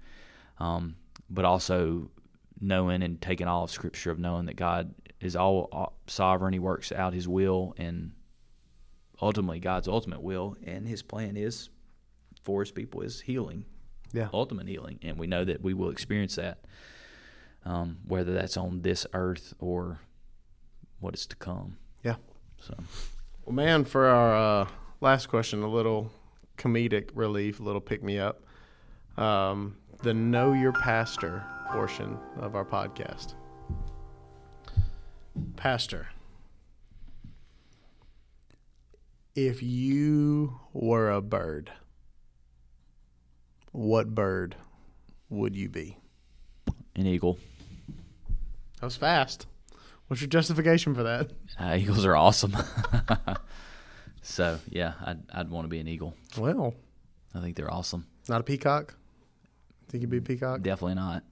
Um, 0.60 0.96
but 1.30 1.46
also 1.46 2.12
knowing 2.60 3.04
and 3.04 3.22
taking 3.22 3.48
all 3.48 3.64
of 3.64 3.72
Scripture 3.72 4.12
of 4.12 4.20
knowing 4.20 4.46
that 4.46 4.56
God 4.56 4.94
is 5.20 5.36
all 5.36 5.94
sovereign. 6.08 6.54
He 6.54 6.60
works 6.60 6.92
out 6.92 7.14
His 7.14 7.28
will 7.28 7.74
and 7.78 8.12
ultimately 9.22 9.60
God's 9.60 9.88
ultimate 9.88 10.22
will, 10.22 10.56
and 10.66 10.88
His 10.88 11.02
plan 11.02 11.38
is 11.38 11.70
for 12.44 12.62
His 12.62 12.72
people 12.72 13.02
is 13.02 13.22
healing, 13.22 13.66
Yeah. 14.14 14.30
ultimate 14.34 14.68
healing, 14.68 15.00
and 15.02 15.18
we 15.18 15.28
know 15.28 15.44
that 15.46 15.62
we 15.62 15.74
will 15.74 15.90
experience 15.90 16.36
that, 16.36 16.60
um, 17.64 17.98
whether 18.06 18.34
that's 18.34 18.58
on 18.58 18.82
this 18.82 19.06
earth 19.14 19.54
or 19.60 20.00
what 21.00 21.14
is 21.14 21.26
to 21.28 21.36
come. 21.36 21.78
Yeah. 22.04 22.16
So 22.60 22.76
Well, 23.46 23.54
man, 23.56 23.86
for 23.86 24.06
our 24.08 24.62
uh, 24.64 24.68
last 25.02 25.28
question, 25.28 25.62
a 25.64 25.68
little 25.68 26.12
comedic 26.58 27.10
relief, 27.14 27.60
a 27.60 27.64
little 27.64 27.82
pick 27.82 28.04
me 28.04 28.20
up. 28.20 28.42
Um, 29.18 29.78
the 30.02 30.14
Know 30.14 30.54
Your 30.54 30.72
Pastor 30.72 31.44
portion 31.72 32.18
of 32.38 32.56
our 32.56 32.66
podcast. 32.66 33.34
Pastor, 35.56 36.08
if 39.36 39.62
you 39.64 40.60
were 40.74 41.12
a 41.12 41.22
bird, 41.22 41.72
what 43.72 44.14
bird 44.14 44.56
would 45.30 45.56
you 45.56 45.70
be? 45.70 45.98
an 46.96 47.06
eagle. 47.06 47.38
That 48.80 48.86
was 48.86 48.96
fast. 48.96 49.48
What's 50.08 50.22
your 50.22 50.30
justification 50.30 50.96
for 50.96 51.04
that? 51.04 51.32
Uh, 51.60 51.76
eagles 51.78 52.06
are 52.06 52.16
awesome. 52.16 52.56
so 54.22 54.60
yeah, 54.70 54.94
I'd 55.04 55.20
I'd 55.34 55.50
want 55.50 55.66
to 55.66 55.70
be 55.70 55.80
an 55.80 55.88
eagle. 55.90 56.16
Well, 56.38 56.74
I 57.34 57.42
think 57.42 57.58
they're 57.58 57.74
awesome. 57.74 58.06
not 58.30 58.40
a 58.42 58.44
peacock. 58.44 58.96
Think 59.90 60.02
you'd 60.02 60.10
be 60.10 60.18
a 60.18 60.22
peacock? 60.22 60.62
Definitely 60.62 60.96
not. 60.96 61.24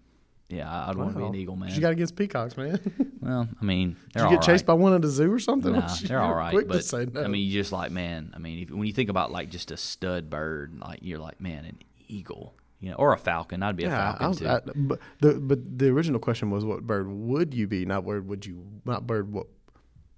Yeah, 0.49 0.87
I'd 0.87 0.95
want 0.95 1.13
to 1.13 1.19
be 1.19 1.25
an 1.25 1.35
eagle, 1.35 1.55
man. 1.55 1.73
You 1.73 1.81
got 1.81 1.93
against 1.93 2.15
peacocks, 2.15 2.57
man. 2.57 2.79
well, 3.21 3.47
I 3.59 3.65
mean, 3.65 3.95
Did 4.13 4.23
you 4.23 4.29
get 4.29 4.35
all 4.35 4.41
chased 4.41 4.65
by 4.65 4.73
one 4.73 4.93
at 4.93 5.01
the 5.01 5.07
zoo 5.07 5.31
or 5.31 5.39
something? 5.39 5.73
Nah, 5.73 5.87
they're 6.03 6.21
all 6.21 6.35
right, 6.35 6.53
but 6.67 7.13
no. 7.13 7.23
I 7.23 7.27
mean, 7.27 7.47
you 7.47 7.53
just 7.53 7.71
like 7.71 7.91
man. 7.91 8.33
I 8.35 8.39
mean, 8.39 8.59
if, 8.63 8.69
when 8.69 8.85
you 8.85 8.93
think 8.93 9.09
about 9.09 9.31
like 9.31 9.49
just 9.49 9.71
a 9.71 9.77
stud 9.77 10.29
bird, 10.29 10.77
like 10.79 10.99
you're 11.01 11.19
like 11.19 11.41
man, 11.41 11.65
an 11.65 11.79
eagle, 12.07 12.53
you 12.79 12.89
know, 12.89 12.95
or 12.95 13.13
a 13.13 13.17
falcon. 13.17 13.63
I'd 13.63 13.75
be 13.75 13.85
a 13.85 13.89
falcon 13.89 14.27
was, 14.27 14.39
too. 14.39 14.47
I, 14.47 14.59
but 14.75 14.99
the 15.21 15.33
but 15.39 15.79
the 15.79 15.87
original 15.87 16.19
question 16.19 16.51
was 16.51 16.63
what 16.63 16.85
bird 16.85 17.09
would 17.09 17.53
you 17.53 17.65
be? 17.65 17.85
Not 17.85 18.03
word 18.03 18.27
would 18.27 18.45
you? 18.45 18.63
Not 18.85 19.07
bird 19.07 19.31
what? 19.31 19.47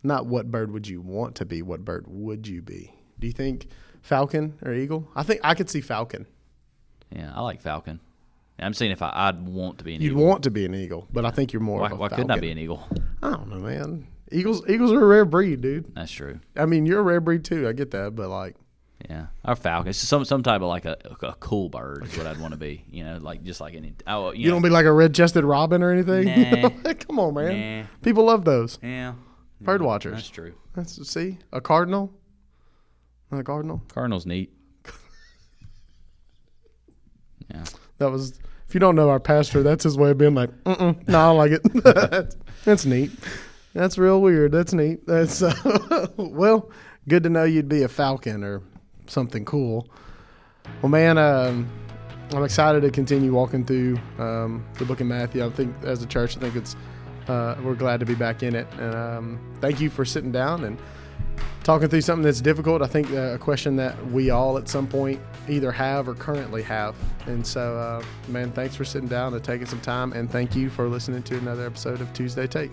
Not 0.04 0.26
what 0.26 0.52
bird 0.52 0.72
would 0.72 0.88
you 0.88 1.02
want 1.02 1.36
to 1.36 1.46
be? 1.46 1.62
What 1.62 1.86
bird 1.86 2.06
would 2.08 2.48
you 2.48 2.62
be? 2.62 2.94
Do 3.20 3.28
you 3.28 3.34
think 3.34 3.68
falcon 4.02 4.58
or 4.64 4.74
eagle? 4.74 5.08
I 5.16 5.24
think 5.24 5.40
I 5.44 5.54
could 5.54 5.70
see 5.70 5.82
falcon. 5.82 6.28
yeah, 7.16 7.32
I 7.34 7.42
like 7.42 7.62
falcon. 7.62 8.02
I'm 8.58 8.74
saying 8.74 8.92
if 8.92 9.02
I, 9.02 9.12
I'd 9.14 9.48
want 9.48 9.80
to 9.80 9.84
be 9.84 9.96
an 9.96 10.02
eagle. 10.02 10.18
You'd 10.20 10.26
want 10.26 10.44
to 10.44 10.52
be 10.52 10.66
an 10.66 10.74
eagle, 10.74 11.08
but 11.12 11.26
I 11.26 11.32
think 11.32 11.52
you're 11.52 11.62
more 11.62 11.82
why 11.82 11.88
of 11.88 11.92
a 11.94 11.96
why 11.96 12.10
couldn't 12.10 12.32
I 12.32 12.40
be 12.40 12.52
an 12.52 12.58
eagle? 12.58 12.88
I 13.22 13.32
don't 13.32 13.50
know, 13.50 13.60
man. 13.60 14.08
Eagles 14.32 14.64
eagles 14.70 14.92
are 14.92 15.04
a 15.04 15.06
rare 15.06 15.26
breed, 15.26 15.62
dude. 15.62 15.94
That's 15.96 16.12
true. 16.12 16.40
I 16.56 16.66
mean, 16.66 16.86
you're 16.86 17.00
a 17.00 17.04
rare 17.04 17.22
breed 17.22 17.44
too. 17.44 17.68
I 17.68 17.74
get 17.74 17.92
that, 17.92 18.16
but 18.16 18.30
like, 18.30 18.56
Yeah, 19.10 19.28
or 19.44 19.56
falcon. 19.56 19.90
It's 19.90 20.00
some 20.00 20.24
some 20.26 20.42
type 20.42 20.62
of 20.62 20.68
like 20.68 20.86
a, 20.86 20.98
a 21.22 21.34
cool 21.40 21.70
bird 21.70 22.06
is 22.06 22.18
what 22.18 22.28
I'd 22.28 22.40
want 22.40 22.54
to 22.54 22.58
be. 22.58 22.86
You 22.90 23.04
know, 23.04 23.18
like 23.18 23.44
just 23.44 23.60
like 23.62 23.76
any. 23.76 23.94
Oh, 24.08 24.32
you, 24.32 24.40
you 24.40 24.48
know, 24.48 24.56
don't 24.56 24.62
be 24.64 24.70
like 24.70 24.86
a 24.86 24.92
red-chested 24.92 25.44
robin 25.44 25.84
or 25.84 25.92
anything. 25.92 26.62
Nah. 26.62 26.70
Come 27.08 27.20
on, 27.20 27.34
man. 27.34 27.82
Nah. 27.82 27.88
People 28.04 28.24
love 28.26 28.46
those. 28.46 28.80
Yeah, 28.82 29.14
Bird 29.62 29.82
Yeah, 29.82 29.88
watchers. 29.88 30.16
That's 30.16 30.30
true. 30.30 30.54
That's 30.74 31.08
see 31.10 31.38
a 31.52 31.60
cardinal. 31.62 32.12
Not 33.32 33.42
a 33.42 33.44
cardinal. 33.44 33.84
Cardinal's 33.90 34.26
neat. 34.26 34.52
Yeah. 37.52 37.64
That 37.98 38.12
was. 38.12 38.40
If 38.68 38.74
you 38.74 38.80
don't 38.80 38.96
know 38.96 39.10
our 39.10 39.20
pastor, 39.20 39.62
that's 39.62 39.84
his 39.84 39.96
way 39.96 40.10
of 40.10 40.18
being 40.18 40.34
like, 40.34 40.50
Mm-mm, 40.64 41.08
no, 41.08 41.20
I 41.20 41.28
don't 41.28 41.38
like 41.38 41.52
it. 41.52 42.36
that's, 42.66 42.84
neat. 42.84 43.12
That's 43.74 44.00
real 44.00 44.22
weird. 44.22 44.52
That's 44.52 44.74
neat. 44.74 45.06
That's 45.06 45.44
uh, 45.44 46.08
well, 46.18 46.72
good 47.08 47.22
to 47.24 47.30
know 47.30 47.44
you'd 47.44 47.70
be 47.70 47.84
a 47.84 47.88
falcon 47.88 48.44
or 48.44 48.64
something 49.06 49.46
cool. 49.46 49.88
Well, 50.82 50.90
man, 50.90 51.20
um, 51.20 51.70
I'm 52.32 52.44
excited 52.44 52.82
to 52.82 52.90
continue 52.90 53.32
walking 53.32 53.64
through 53.64 54.00
um, 54.18 54.66
the 54.80 54.86
Book 54.86 55.00
of 55.00 55.08
Matthew. 55.08 55.46
I 55.46 55.50
think 55.52 55.76
as 55.84 56.02
a 56.02 56.08
church, 56.08 56.36
I 56.38 56.40
think 56.40 56.56
it's 56.56 56.76
uh, 57.28 57.56
we're 57.64 57.76
glad 57.76 58.00
to 58.00 58.06
be 58.06 58.16
back 58.16 58.44
in 58.44 58.56
it. 58.56 58.68
And 58.80 58.96
um, 58.96 59.58
thank 59.62 59.80
you 59.80 59.90
for 59.90 60.06
sitting 60.06 60.32
down 60.32 60.64
and 60.64 60.80
talking 61.66 61.90
through 61.90 62.02
something 62.02 62.24
that's 62.24 62.42
difficult. 62.42 62.84
I 62.84 62.88
think 62.88 63.12
uh, 63.12 63.34
a 63.34 63.38
question 63.40 63.76
that 63.78 63.98
we 64.12 64.30
all 64.30 64.60
at 64.60 64.70
some 64.70 64.86
point 64.86 65.20
either 65.50 65.72
have 65.72 66.08
or 66.08 66.14
currently 66.14 66.62
have. 66.62 66.96
And 67.26 67.46
so, 67.46 67.76
uh, 67.76 68.04
man, 68.30 68.52
thanks 68.52 68.76
for 68.76 68.86
sitting 68.86 69.10
down 69.10 69.34
and 69.34 69.44
taking 69.44 69.66
some 69.66 69.82
time. 69.82 70.14
And 70.14 70.32
thank 70.32 70.56
you 70.56 70.70
for 70.70 70.88
listening 70.88 71.24
to 71.24 71.38
another 71.40 71.66
episode 71.66 72.02
of 72.02 72.14
Tuesday 72.14 72.46
Take. 72.46 72.70